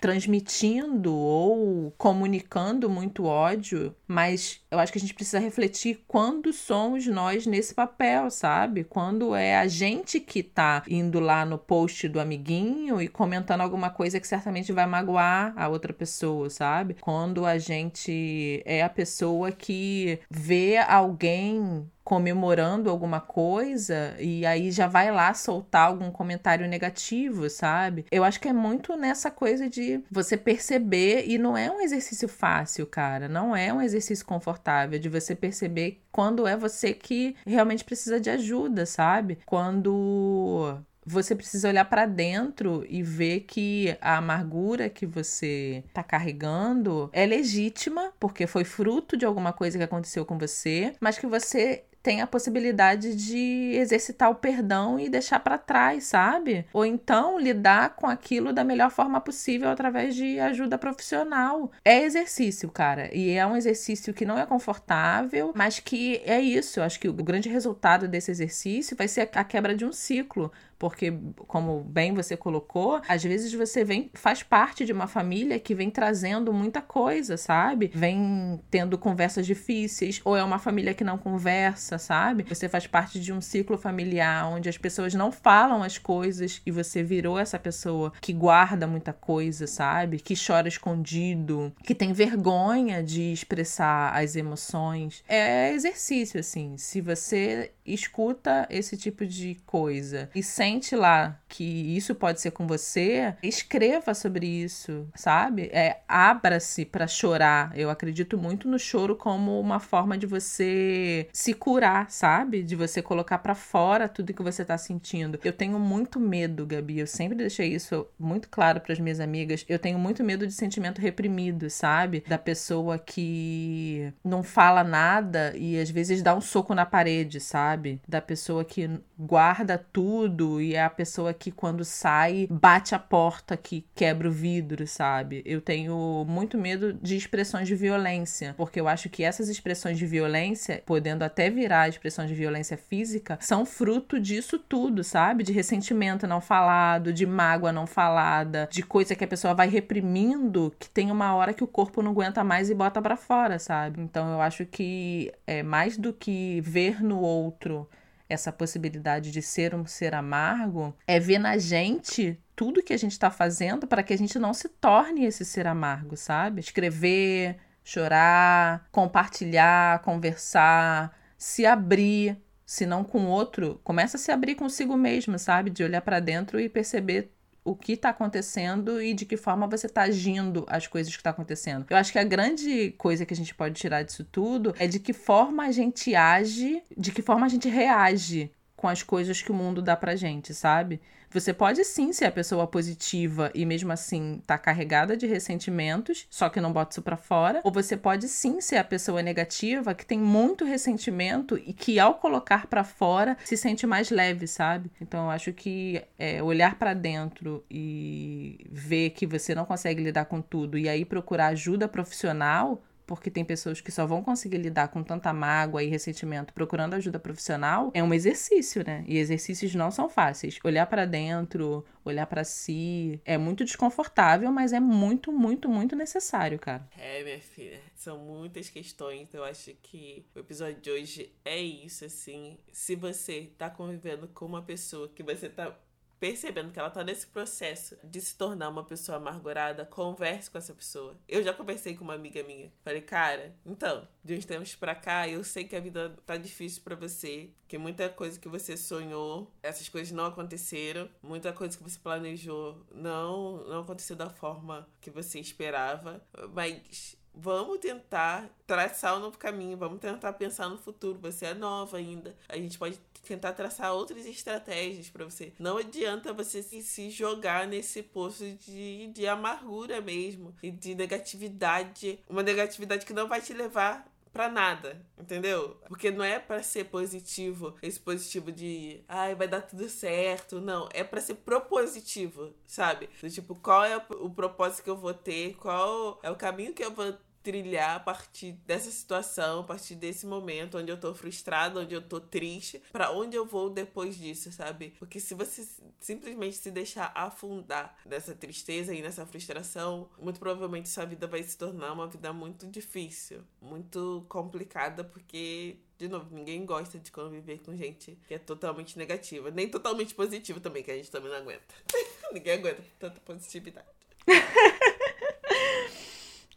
transmitindo 0.00 1.14
ou 1.14 1.92
comunicando 1.98 2.88
muito 2.88 3.24
ódio, 3.24 3.94
mas 4.06 4.61
eu 4.72 4.78
acho 4.78 4.90
que 4.90 4.98
a 4.98 5.00
gente 5.00 5.14
precisa 5.14 5.38
refletir 5.38 6.02
quando 6.08 6.52
somos 6.52 7.06
nós 7.06 7.46
nesse 7.46 7.74
papel 7.74 8.30
sabe? 8.30 8.84
Quando 8.84 9.34
é 9.34 9.56
a 9.56 9.66
gente 9.66 10.18
que 10.18 10.42
tá 10.42 10.82
indo 10.88 11.20
lá 11.20 11.44
no 11.44 11.58
post 11.58 12.08
do 12.08 12.18
amiguinho 12.18 13.00
e 13.00 13.08
comentando 13.08 13.60
alguma 13.60 13.90
coisa 13.90 14.18
que 14.18 14.26
certamente 14.26 14.72
vai 14.72 14.86
magoar 14.86 15.52
a 15.56 15.68
outra 15.68 15.92
pessoa, 15.92 16.50
sabe? 16.50 16.96
Quando 17.00 17.44
a 17.46 17.58
gente 17.58 18.62
é 18.64 18.82
a 18.82 18.88
pessoa 18.88 19.52
que 19.52 20.18
vê 20.30 20.78
alguém 20.78 21.86
comemorando 22.04 22.90
alguma 22.90 23.20
coisa 23.20 24.16
e 24.18 24.44
aí 24.44 24.72
já 24.72 24.88
vai 24.88 25.12
lá 25.12 25.32
soltar 25.34 25.86
algum 25.86 26.10
comentário 26.10 26.66
negativo, 26.66 27.48
sabe? 27.48 28.04
Eu 28.10 28.24
acho 28.24 28.40
que 28.40 28.48
é 28.48 28.52
muito 28.52 28.96
nessa 28.96 29.30
coisa 29.30 29.68
de 29.68 30.02
você 30.10 30.36
perceber 30.36 31.24
e 31.28 31.38
não 31.38 31.56
é 31.56 31.70
um 31.70 31.80
exercício 31.80 32.28
fácil, 32.28 32.86
cara, 32.86 33.28
não 33.28 33.54
é 33.54 33.72
um 33.72 33.80
exercício 33.80 34.26
confortável 34.26 34.61
de 34.98 35.08
você 35.08 35.34
perceber 35.34 36.00
quando 36.10 36.46
é 36.46 36.56
você 36.56 36.92
que 36.92 37.36
realmente 37.46 37.84
precisa 37.84 38.20
de 38.20 38.30
ajuda, 38.30 38.86
sabe? 38.86 39.38
Quando 39.44 40.78
você 41.04 41.34
precisa 41.34 41.68
olhar 41.68 41.84
para 41.84 42.06
dentro 42.06 42.84
e 42.88 43.02
ver 43.02 43.40
que 43.40 43.96
a 44.00 44.18
amargura 44.18 44.88
que 44.88 45.04
você 45.04 45.82
está 45.88 46.02
carregando 46.02 47.10
é 47.12 47.26
legítima, 47.26 48.12
porque 48.20 48.46
foi 48.46 48.64
fruto 48.64 49.16
de 49.16 49.26
alguma 49.26 49.52
coisa 49.52 49.76
que 49.76 49.84
aconteceu 49.84 50.24
com 50.24 50.38
você, 50.38 50.94
mas 51.00 51.18
que 51.18 51.26
você 51.26 51.84
tem 52.02 52.20
a 52.20 52.26
possibilidade 52.26 53.14
de 53.14 53.72
exercitar 53.74 54.30
o 54.30 54.34
perdão 54.34 54.98
e 54.98 55.08
deixar 55.08 55.40
para 55.40 55.56
trás, 55.56 56.04
sabe? 56.04 56.66
Ou 56.72 56.84
então 56.84 57.38
lidar 57.38 57.94
com 57.96 58.06
aquilo 58.06 58.52
da 58.52 58.64
melhor 58.64 58.90
forma 58.90 59.20
possível 59.20 59.70
através 59.70 60.14
de 60.14 60.40
ajuda 60.40 60.76
profissional. 60.76 61.70
É 61.84 62.02
exercício, 62.02 62.70
cara, 62.70 63.14
e 63.14 63.30
é 63.30 63.46
um 63.46 63.56
exercício 63.56 64.12
que 64.12 64.24
não 64.24 64.38
é 64.38 64.44
confortável, 64.44 65.52
mas 65.54 65.78
que 65.78 66.20
é 66.24 66.40
isso. 66.40 66.80
Eu 66.80 66.84
acho 66.84 66.98
que 66.98 67.08
o 67.08 67.12
grande 67.12 67.48
resultado 67.48 68.08
desse 68.08 68.30
exercício 68.30 68.96
vai 68.96 69.06
ser 69.06 69.30
a 69.34 69.44
quebra 69.44 69.74
de 69.74 69.84
um 69.84 69.92
ciclo 69.92 70.50
porque 70.82 71.16
como 71.46 71.84
bem 71.84 72.12
você 72.12 72.36
colocou, 72.36 73.00
às 73.06 73.22
vezes 73.22 73.54
você 73.54 73.84
vem 73.84 74.10
faz 74.14 74.42
parte 74.42 74.84
de 74.84 74.92
uma 74.92 75.06
família 75.06 75.60
que 75.60 75.76
vem 75.76 75.88
trazendo 75.88 76.52
muita 76.52 76.82
coisa, 76.82 77.36
sabe? 77.36 77.92
Vem 77.94 78.60
tendo 78.68 78.98
conversas 78.98 79.46
difíceis 79.46 80.20
ou 80.24 80.36
é 80.36 80.42
uma 80.42 80.58
família 80.58 80.92
que 80.92 81.04
não 81.04 81.16
conversa, 81.16 81.98
sabe? 81.98 82.44
Você 82.48 82.68
faz 82.68 82.84
parte 82.88 83.20
de 83.20 83.32
um 83.32 83.40
ciclo 83.40 83.78
familiar 83.78 84.48
onde 84.48 84.68
as 84.68 84.76
pessoas 84.76 85.14
não 85.14 85.30
falam 85.30 85.84
as 85.84 85.98
coisas 85.98 86.60
e 86.66 86.72
você 86.72 87.00
virou 87.00 87.38
essa 87.38 87.60
pessoa 87.60 88.12
que 88.20 88.32
guarda 88.32 88.84
muita 88.84 89.12
coisa, 89.12 89.68
sabe? 89.68 90.18
Que 90.18 90.34
chora 90.34 90.66
escondido, 90.66 91.72
que 91.84 91.94
tem 91.94 92.12
vergonha 92.12 93.04
de 93.04 93.32
expressar 93.32 94.16
as 94.20 94.34
emoções. 94.34 95.22
É 95.28 95.72
exercício 95.72 96.40
assim. 96.40 96.76
Se 96.76 97.00
você 97.00 97.70
escuta 97.84 98.66
esse 98.70 98.96
tipo 98.96 99.26
de 99.26 99.56
coisa 99.66 100.30
e 100.34 100.42
sente 100.42 100.94
lá 100.94 101.40
que 101.52 101.94
isso 101.94 102.14
pode 102.14 102.40
ser 102.40 102.50
com 102.50 102.66
você, 102.66 103.34
escreva 103.42 104.14
sobre 104.14 104.46
isso, 104.46 105.06
sabe? 105.14 105.68
É, 105.70 105.98
abra-se 106.08 106.86
para 106.86 107.06
chorar. 107.06 107.78
Eu 107.78 107.90
acredito 107.90 108.38
muito 108.38 108.66
no 108.66 108.78
choro 108.78 109.14
como 109.14 109.60
uma 109.60 109.78
forma 109.78 110.16
de 110.16 110.26
você 110.26 111.28
se 111.30 111.52
curar, 111.52 112.10
sabe? 112.10 112.62
De 112.62 112.74
você 112.74 113.02
colocar 113.02 113.36
para 113.36 113.54
fora 113.54 114.08
tudo 114.08 114.32
que 114.32 114.42
você 114.42 114.64
tá 114.64 114.78
sentindo. 114.78 115.38
Eu 115.44 115.52
tenho 115.52 115.78
muito 115.78 116.18
medo, 116.18 116.64
Gabi. 116.64 117.00
Eu 117.00 117.06
sempre 117.06 117.36
deixei 117.36 117.74
isso 117.74 118.06
muito 118.18 118.48
claro 118.48 118.80
para 118.80 118.94
as 118.94 118.98
minhas 118.98 119.20
amigas. 119.20 119.62
Eu 119.68 119.78
tenho 119.78 119.98
muito 119.98 120.24
medo 120.24 120.46
de 120.46 120.54
sentimento 120.54 121.02
reprimido, 121.02 121.68
sabe? 121.68 122.24
Da 122.26 122.38
pessoa 122.38 122.98
que 122.98 124.10
não 124.24 124.42
fala 124.42 124.82
nada 124.82 125.52
e 125.54 125.78
às 125.78 125.90
vezes 125.90 126.22
dá 126.22 126.34
um 126.34 126.40
soco 126.40 126.74
na 126.74 126.86
parede, 126.86 127.40
sabe? 127.40 128.00
Da 128.08 128.22
pessoa 128.22 128.64
que 128.64 128.88
guarda 129.18 129.76
tudo 129.92 130.62
e 130.62 130.74
é 130.74 130.82
a 130.82 130.88
pessoa 130.88 131.34
que 131.41 131.41
quando 131.50 131.84
sai 131.84 132.46
bate 132.50 132.94
a 132.94 132.98
porta 132.98 133.56
que 133.56 133.84
quebra 133.94 134.28
o 134.28 134.32
vidro, 134.32 134.86
sabe? 134.86 135.42
Eu 135.44 135.60
tenho 135.60 136.24
muito 136.28 136.56
medo 136.58 136.92
de 136.92 137.16
expressões 137.16 137.66
de 137.66 137.74
violência, 137.74 138.54
porque 138.56 138.80
eu 138.80 138.88
acho 138.88 139.08
que 139.08 139.24
essas 139.24 139.48
expressões 139.48 139.98
de 139.98 140.06
violência, 140.06 140.82
podendo 140.86 141.22
até 141.22 141.50
virar 141.50 141.88
expressões 141.88 142.28
de 142.28 142.34
violência 142.34 142.76
física, 142.76 143.38
são 143.40 143.64
fruto 143.64 144.20
disso 144.20 144.58
tudo, 144.58 145.02
sabe? 145.02 145.42
De 145.42 145.52
ressentimento 145.52 146.26
não 146.26 146.40
falado, 146.40 147.12
de 147.12 147.26
mágoa 147.26 147.72
não 147.72 147.86
falada, 147.86 148.68
de 148.70 148.82
coisa 148.82 149.14
que 149.14 149.24
a 149.24 149.28
pessoa 149.28 149.54
vai 149.54 149.68
reprimindo, 149.68 150.74
que 150.78 150.88
tem 150.88 151.10
uma 151.10 151.34
hora 151.34 151.54
que 151.54 151.64
o 151.64 151.66
corpo 151.66 152.02
não 152.02 152.12
aguenta 152.12 152.44
mais 152.44 152.70
e 152.70 152.74
bota 152.74 153.00
para 153.00 153.16
fora, 153.16 153.58
sabe? 153.58 154.00
Então 154.00 154.32
eu 154.32 154.40
acho 154.40 154.66
que 154.66 155.32
é 155.46 155.62
mais 155.62 155.96
do 155.96 156.12
que 156.12 156.60
ver 156.60 157.02
no 157.02 157.20
outro 157.20 157.88
essa 158.32 158.52
possibilidade 158.52 159.30
de 159.30 159.42
ser 159.42 159.74
um 159.74 159.86
ser 159.86 160.14
amargo, 160.14 160.96
é 161.06 161.20
ver 161.20 161.38
na 161.38 161.58
gente 161.58 162.38
tudo 162.54 162.82
que 162.82 162.92
a 162.92 162.96
gente 162.96 163.12
está 163.12 163.30
fazendo 163.30 163.86
para 163.86 164.02
que 164.02 164.12
a 164.12 164.18
gente 164.18 164.38
não 164.38 164.54
se 164.54 164.68
torne 164.68 165.24
esse 165.24 165.44
ser 165.44 165.66
amargo, 165.66 166.16
sabe? 166.16 166.60
Escrever, 166.60 167.56
chorar, 167.84 168.88
compartilhar, 168.90 170.00
conversar, 170.00 171.16
se 171.36 171.66
abrir, 171.66 172.38
se 172.64 172.86
não 172.86 173.04
com 173.04 173.26
outro, 173.26 173.80
começa 173.82 174.16
a 174.16 174.20
se 174.20 174.30
abrir 174.30 174.54
consigo 174.54 174.96
mesmo, 174.96 175.38
sabe? 175.38 175.70
De 175.70 175.82
olhar 175.84 176.00
para 176.00 176.20
dentro 176.20 176.60
e 176.60 176.68
perceber 176.68 177.32
o 177.64 177.76
que 177.76 177.92
está 177.92 178.08
acontecendo 178.08 179.00
e 179.00 179.14
de 179.14 179.24
que 179.24 179.36
forma 179.36 179.66
você 179.66 179.86
está 179.86 180.02
agindo 180.02 180.64
as 180.68 180.86
coisas 180.86 181.12
que 181.12 181.20
está 181.20 181.30
acontecendo. 181.30 181.86
Eu 181.88 181.96
acho 181.96 182.12
que 182.12 182.18
a 182.18 182.24
grande 182.24 182.90
coisa 182.98 183.24
que 183.24 183.32
a 183.32 183.36
gente 183.36 183.54
pode 183.54 183.74
tirar 183.74 184.02
disso 184.02 184.24
tudo 184.24 184.74
é 184.78 184.86
de 184.86 184.98
que 184.98 185.12
forma 185.12 185.64
a 185.64 185.70
gente 185.70 186.14
age, 186.14 186.82
de 186.96 187.12
que 187.12 187.22
forma 187.22 187.46
a 187.46 187.48
gente 187.48 187.68
reage 187.68 188.50
com 188.76 188.88
as 188.88 189.02
coisas 189.02 189.40
que 189.40 189.52
o 189.52 189.54
mundo 189.54 189.80
dá 189.80 189.96
pra 189.96 190.16
gente, 190.16 190.52
sabe? 190.52 191.00
Você 191.32 191.52
pode 191.52 191.84
sim 191.84 192.12
ser 192.12 192.26
a 192.26 192.32
pessoa 192.32 192.66
positiva 192.66 193.50
e 193.54 193.64
mesmo 193.64 193.90
assim 193.92 194.42
tá 194.46 194.58
carregada 194.58 195.16
de 195.16 195.26
ressentimentos, 195.26 196.26
só 196.30 196.48
que 196.48 196.60
não 196.60 196.72
bota 196.72 196.92
isso 196.92 197.02
pra 197.02 197.16
fora. 197.16 197.60
Ou 197.64 197.72
você 197.72 197.96
pode 197.96 198.28
sim 198.28 198.60
ser 198.60 198.76
a 198.76 198.84
pessoa 198.84 199.22
negativa 199.22 199.94
que 199.94 200.04
tem 200.04 200.18
muito 200.18 200.64
ressentimento 200.64 201.58
e 201.58 201.72
que 201.72 201.98
ao 201.98 202.14
colocar 202.14 202.66
para 202.66 202.84
fora 202.84 203.36
se 203.44 203.56
sente 203.56 203.86
mais 203.86 204.10
leve, 204.10 204.46
sabe? 204.46 204.90
Então 205.00 205.24
eu 205.24 205.30
acho 205.30 205.52
que 205.52 206.02
é, 206.18 206.42
olhar 206.42 206.78
para 206.78 206.94
dentro 206.94 207.64
e 207.70 208.66
ver 208.70 209.10
que 209.10 209.26
você 209.26 209.54
não 209.54 209.64
consegue 209.64 210.02
lidar 210.02 210.26
com 210.26 210.40
tudo 210.40 210.76
e 210.76 210.88
aí 210.88 211.04
procurar 211.04 211.48
ajuda 211.48 211.88
profissional 211.88 212.82
porque 213.06 213.30
tem 213.30 213.44
pessoas 213.44 213.80
que 213.80 213.90
só 213.90 214.06
vão 214.06 214.22
conseguir 214.22 214.58
lidar 214.58 214.88
com 214.88 215.02
tanta 215.02 215.32
mágoa 215.32 215.82
e 215.82 215.88
ressentimento 215.88 216.52
procurando 216.52 216.94
ajuda 216.94 217.18
profissional, 217.18 217.90
é 217.94 218.02
um 218.02 218.14
exercício, 218.14 218.84
né? 218.84 219.04
E 219.06 219.18
exercícios 219.18 219.74
não 219.74 219.90
são 219.90 220.08
fáceis. 220.08 220.58
Olhar 220.64 220.86
para 220.86 221.04
dentro, 221.04 221.84
olhar 222.04 222.26
para 222.26 222.44
si, 222.44 223.20
é 223.24 223.36
muito 223.38 223.64
desconfortável, 223.64 224.50
mas 224.50 224.72
é 224.72 224.80
muito, 224.80 225.32
muito, 225.32 225.68
muito 225.68 225.96
necessário, 225.96 226.58
cara. 226.58 226.88
É, 226.96 227.22
minha 227.22 227.40
filha, 227.40 227.80
são 227.94 228.18
muitas 228.18 228.68
questões. 228.68 229.32
Eu 229.32 229.44
acho 229.44 229.72
que 229.82 230.24
o 230.34 230.40
episódio 230.40 230.80
de 230.80 230.90
hoje 230.90 231.32
é 231.44 231.60
isso, 231.60 232.04
assim. 232.04 232.58
Se 232.72 232.96
você 232.96 233.50
tá 233.56 233.70
convivendo 233.70 234.28
com 234.28 234.46
uma 234.46 234.62
pessoa 234.62 235.08
que 235.08 235.22
você 235.22 235.48
tá 235.48 235.76
percebendo 236.22 236.70
que 236.70 236.78
ela 236.78 236.88
tá 236.88 237.02
nesse 237.02 237.26
processo 237.26 237.98
de 238.04 238.20
se 238.20 238.36
tornar 238.36 238.68
uma 238.68 238.84
pessoa 238.84 239.18
amargurada, 239.18 239.84
converse 239.84 240.48
com 240.48 240.56
essa 240.56 240.72
pessoa. 240.72 241.16
Eu 241.28 241.42
já 241.42 241.52
conversei 241.52 241.96
com 241.96 242.04
uma 242.04 242.14
amiga 242.14 242.44
minha. 242.44 242.72
Falei, 242.84 243.00
cara, 243.00 243.56
então, 243.66 244.06
de 244.22 244.36
uns 244.36 244.44
tempos 244.44 244.76
pra 244.76 244.94
cá, 244.94 245.28
eu 245.28 245.42
sei 245.42 245.64
que 245.64 245.74
a 245.74 245.80
vida 245.80 246.16
tá 246.24 246.36
difícil 246.36 246.80
para 246.84 246.94
você, 246.94 247.50
que 247.66 247.76
muita 247.76 248.08
coisa 248.08 248.38
que 248.38 248.48
você 248.48 248.76
sonhou, 248.76 249.52
essas 249.64 249.88
coisas 249.88 250.12
não 250.12 250.26
aconteceram, 250.26 251.10
muita 251.20 251.52
coisa 251.52 251.76
que 251.76 251.82
você 251.82 251.98
planejou 251.98 252.86
não, 252.94 253.64
não 253.66 253.80
aconteceu 253.80 254.14
da 254.14 254.30
forma 254.30 254.88
que 255.00 255.10
você 255.10 255.40
esperava, 255.40 256.24
mas 256.54 257.16
vamos 257.34 257.78
tentar 257.78 258.48
traçar 258.66 259.16
um 259.16 259.20
novo 259.20 259.38
caminho, 259.38 259.76
vamos 259.76 260.00
tentar 260.00 260.32
pensar 260.34 260.68
no 260.68 260.78
futuro. 260.78 261.18
Você 261.20 261.46
é 261.46 261.54
nova 261.54 261.96
ainda. 261.96 262.36
A 262.48 262.56
gente 262.56 262.78
pode 262.78 262.98
tentar 263.22 263.52
traçar 263.52 263.92
outras 263.92 264.26
estratégias 264.26 265.08
para 265.08 265.24
você. 265.24 265.52
Não 265.58 265.78
adianta 265.78 266.32
você 266.32 266.62
se, 266.62 267.10
jogar 267.10 267.66
nesse 267.66 268.02
poço 268.02 268.44
de, 268.44 269.08
de 269.08 269.26
amargura 269.26 270.00
mesmo 270.00 270.54
e 270.62 270.70
de 270.70 270.94
negatividade. 270.94 272.18
Uma 272.28 272.42
negatividade 272.42 273.06
que 273.06 273.12
não 273.12 273.28
vai 273.28 273.40
te 273.40 273.52
levar 273.52 274.11
para 274.32 274.48
nada, 274.48 275.04
entendeu? 275.18 275.76
Porque 275.86 276.10
não 276.10 276.24
é 276.24 276.38
para 276.38 276.62
ser 276.62 276.84
positivo, 276.84 277.76
esse 277.82 278.00
positivo 278.00 278.50
de, 278.50 279.04
ai, 279.06 279.34
vai 279.34 279.46
dar 279.46 279.62
tudo 279.62 279.88
certo, 279.88 280.60
não, 280.60 280.88
é 280.92 281.04
para 281.04 281.20
ser 281.20 281.34
propositivo, 281.36 282.54
sabe? 282.66 283.10
Do 283.20 283.30
tipo, 283.30 283.54
qual 283.54 283.84
é 283.84 283.96
o 283.96 284.30
propósito 284.30 284.84
que 284.84 284.90
eu 284.90 284.96
vou 284.96 285.14
ter, 285.14 285.54
qual 285.56 286.18
é 286.22 286.30
o 286.30 286.36
caminho 286.36 286.72
que 286.72 286.84
eu 286.84 286.92
vou 286.92 287.16
trilhar 287.42 287.96
a 287.96 288.00
partir 288.00 288.52
dessa 288.66 288.90
situação, 288.90 289.60
a 289.60 289.64
partir 289.64 289.94
desse 289.94 290.26
momento 290.26 290.78
onde 290.78 290.90
eu 290.90 290.98
tô 290.98 291.14
frustrada, 291.14 291.80
onde 291.80 291.94
eu 291.94 292.02
tô 292.02 292.20
triste, 292.20 292.82
para 292.92 293.10
onde 293.10 293.36
eu 293.36 293.44
vou 293.44 293.70
depois 293.70 294.16
disso, 294.16 294.52
sabe? 294.52 294.94
Porque 294.98 295.20
se 295.20 295.34
você 295.34 295.66
simplesmente 296.00 296.56
se 296.56 296.70
deixar 296.70 297.12
afundar 297.14 297.96
nessa 298.06 298.34
tristeza 298.34 298.94
e 298.94 299.02
nessa 299.02 299.26
frustração, 299.26 300.08
muito 300.18 300.38
provavelmente 300.38 300.88
sua 300.88 301.04
vida 301.04 301.26
vai 301.26 301.42
se 301.42 301.56
tornar 301.56 301.92
uma 301.92 302.06
vida 302.06 302.32
muito 302.32 302.66
difícil, 302.66 303.42
muito 303.60 304.24
complicada, 304.28 305.04
porque 305.04 305.78
de 306.02 306.08
novo, 306.08 306.34
ninguém 306.34 306.66
gosta 306.66 306.98
de 306.98 307.12
conviver 307.12 307.60
com 307.60 307.76
gente 307.76 308.18
que 308.26 308.34
é 308.34 308.38
totalmente 308.38 308.98
negativa, 308.98 309.52
nem 309.52 309.68
totalmente 309.68 310.14
positiva 310.16 310.58
também, 310.58 310.82
que 310.82 310.90
a 310.90 310.96
gente 310.96 311.10
também 311.10 311.30
não 311.30 311.38
aguenta. 311.38 311.62
ninguém 312.34 312.54
aguenta 312.54 312.84
tanta 312.98 313.20
positividade. 313.20 313.86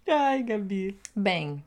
Ai, 0.07 0.43
Gabi. 0.43 0.99
Bem, 1.15 1.63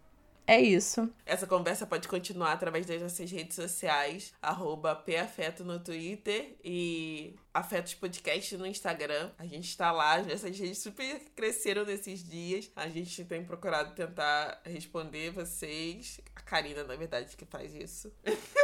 é 0.46 0.59
isso. 0.61 1.12
Essa 1.27 1.46
conversa 1.46 1.87
pode 1.87 2.09
continuar 2.09 2.53
através 2.53 2.87
das 2.87 3.03
nossas 3.03 3.31
redes 3.31 3.55
sociais, 3.55 4.33
arroba 4.40 4.94
PAfeto 4.94 5.62
no 5.62 5.79
Twitter 5.79 6.57
e 6.64 7.35
Afetos 7.53 7.92
Podcast 7.94 8.57
no 8.57 8.66
Instagram. 8.66 9.31
A 9.38 9.44
gente 9.44 9.68
está 9.68 9.92
lá, 9.92 10.18
essas 10.20 10.59
redes 10.59 10.79
super 10.79 11.20
cresceram 11.37 11.85
nesses 11.85 12.24
dias. 12.24 12.70
A 12.74 12.88
gente 12.88 13.24
tem 13.27 13.44
procurado 13.44 13.94
tentar 13.94 14.62
responder 14.64 15.33
vocês. 15.33 16.18
A 16.35 16.40
Karina, 16.40 16.83
na 16.83 16.96
verdade, 16.96 17.37
que 17.37 17.44
faz 17.44 17.74
isso. 17.74 18.11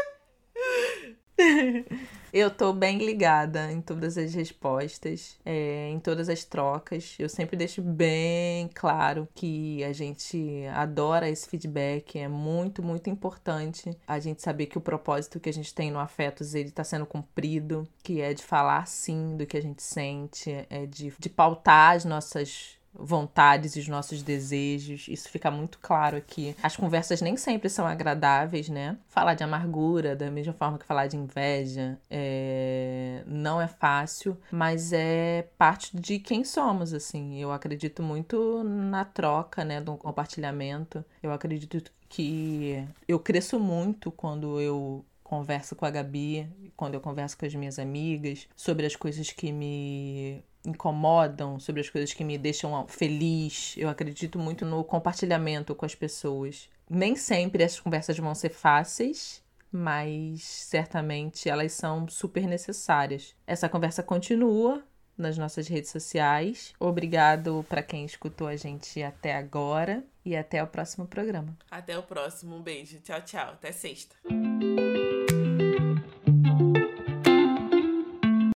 eu 2.32 2.50
tô 2.50 2.72
bem 2.72 2.98
ligada 2.98 3.70
em 3.70 3.80
todas 3.80 4.18
as 4.18 4.34
respostas, 4.34 5.38
é, 5.44 5.88
em 5.90 6.00
todas 6.00 6.28
as 6.28 6.44
trocas. 6.44 7.14
Eu 7.18 7.28
sempre 7.28 7.56
deixo 7.56 7.80
bem 7.80 8.68
claro 8.74 9.28
que 9.34 9.82
a 9.84 9.92
gente 9.92 10.66
adora 10.74 11.28
esse 11.28 11.48
feedback, 11.48 12.18
é 12.18 12.28
muito, 12.28 12.82
muito 12.82 13.08
importante 13.08 13.96
a 14.06 14.18
gente 14.18 14.42
saber 14.42 14.66
que 14.66 14.78
o 14.78 14.80
propósito 14.80 15.40
que 15.40 15.48
a 15.48 15.52
gente 15.52 15.74
tem 15.74 15.90
no 15.90 15.98
Afetos 15.98 16.54
ele 16.54 16.70
tá 16.70 16.84
sendo 16.84 17.06
cumprido, 17.06 17.86
que 18.02 18.20
é 18.20 18.34
de 18.34 18.42
falar 18.42 18.86
sim 18.86 19.36
do 19.36 19.46
que 19.46 19.56
a 19.56 19.62
gente 19.62 19.82
sente, 19.82 20.66
é 20.68 20.86
de, 20.86 21.12
de 21.18 21.28
pautar 21.28 21.94
as 21.94 22.04
nossas 22.04 22.78
vontades 22.94 23.76
e 23.76 23.80
os 23.80 23.88
nossos 23.88 24.22
desejos. 24.22 25.06
Isso 25.08 25.28
fica 25.28 25.50
muito 25.50 25.78
claro 25.80 26.16
aqui. 26.16 26.56
As 26.62 26.76
conversas 26.76 27.20
nem 27.20 27.36
sempre 27.36 27.68
são 27.68 27.86
agradáveis, 27.86 28.68
né? 28.68 28.96
Falar 29.08 29.34
de 29.34 29.42
amargura, 29.42 30.14
da 30.14 30.30
mesma 30.30 30.52
forma 30.52 30.78
que 30.78 30.84
falar 30.84 31.06
de 31.06 31.16
inveja, 31.16 31.98
é... 32.10 33.22
não 33.26 33.60
é 33.60 33.66
fácil, 33.66 34.36
mas 34.50 34.92
é 34.92 35.48
parte 35.58 35.96
de 35.96 36.18
quem 36.18 36.44
somos, 36.44 36.92
assim. 36.94 37.40
Eu 37.40 37.52
acredito 37.52 38.02
muito 38.02 38.62
na 38.64 39.04
troca, 39.04 39.64
né, 39.64 39.80
do 39.80 39.96
compartilhamento. 39.96 41.04
Eu 41.22 41.32
acredito 41.32 41.90
que 42.08 42.86
eu 43.08 43.18
cresço 43.18 43.58
muito 43.58 44.12
quando 44.12 44.60
eu 44.60 45.04
converso 45.22 45.74
com 45.74 45.84
a 45.84 45.90
Gabi, 45.90 46.48
quando 46.76 46.94
eu 46.94 47.00
converso 47.00 47.36
com 47.36 47.46
as 47.46 47.54
minhas 47.54 47.78
amigas 47.78 48.46
sobre 48.54 48.86
as 48.86 48.94
coisas 48.94 49.30
que 49.30 49.50
me 49.50 50.44
incomodam, 50.64 51.58
sobre 51.58 51.80
as 51.80 51.90
coisas 51.90 52.12
que 52.12 52.24
me 52.24 52.38
deixam 52.38 52.86
feliz. 52.86 53.74
Eu 53.76 53.88
acredito 53.88 54.38
muito 54.38 54.64
no 54.64 54.82
compartilhamento 54.84 55.74
com 55.74 55.84
as 55.84 55.94
pessoas. 55.94 56.68
Nem 56.88 57.16
sempre 57.16 57.62
essas 57.62 57.80
conversas 57.80 58.18
vão 58.18 58.34
ser 58.34 58.50
fáceis, 58.50 59.42
mas 59.70 60.42
certamente 60.42 61.48
elas 61.48 61.72
são 61.72 62.08
super 62.08 62.46
necessárias. 62.46 63.34
Essa 63.46 63.68
conversa 63.68 64.02
continua 64.02 64.84
nas 65.16 65.38
nossas 65.38 65.68
redes 65.68 65.90
sociais. 65.90 66.72
Obrigado 66.78 67.64
para 67.68 67.82
quem 67.82 68.04
escutou 68.04 68.46
a 68.46 68.56
gente 68.56 69.02
até 69.02 69.34
agora 69.34 70.04
e 70.24 70.36
até 70.36 70.62
o 70.62 70.66
próximo 70.66 71.06
programa. 71.06 71.56
Até 71.70 71.96
o 71.98 72.02
próximo. 72.02 72.56
Um 72.56 72.62
beijo. 72.62 72.98
Tchau, 73.00 73.20
tchau. 73.22 73.52
Até 73.52 73.72
sexta. 73.72 74.14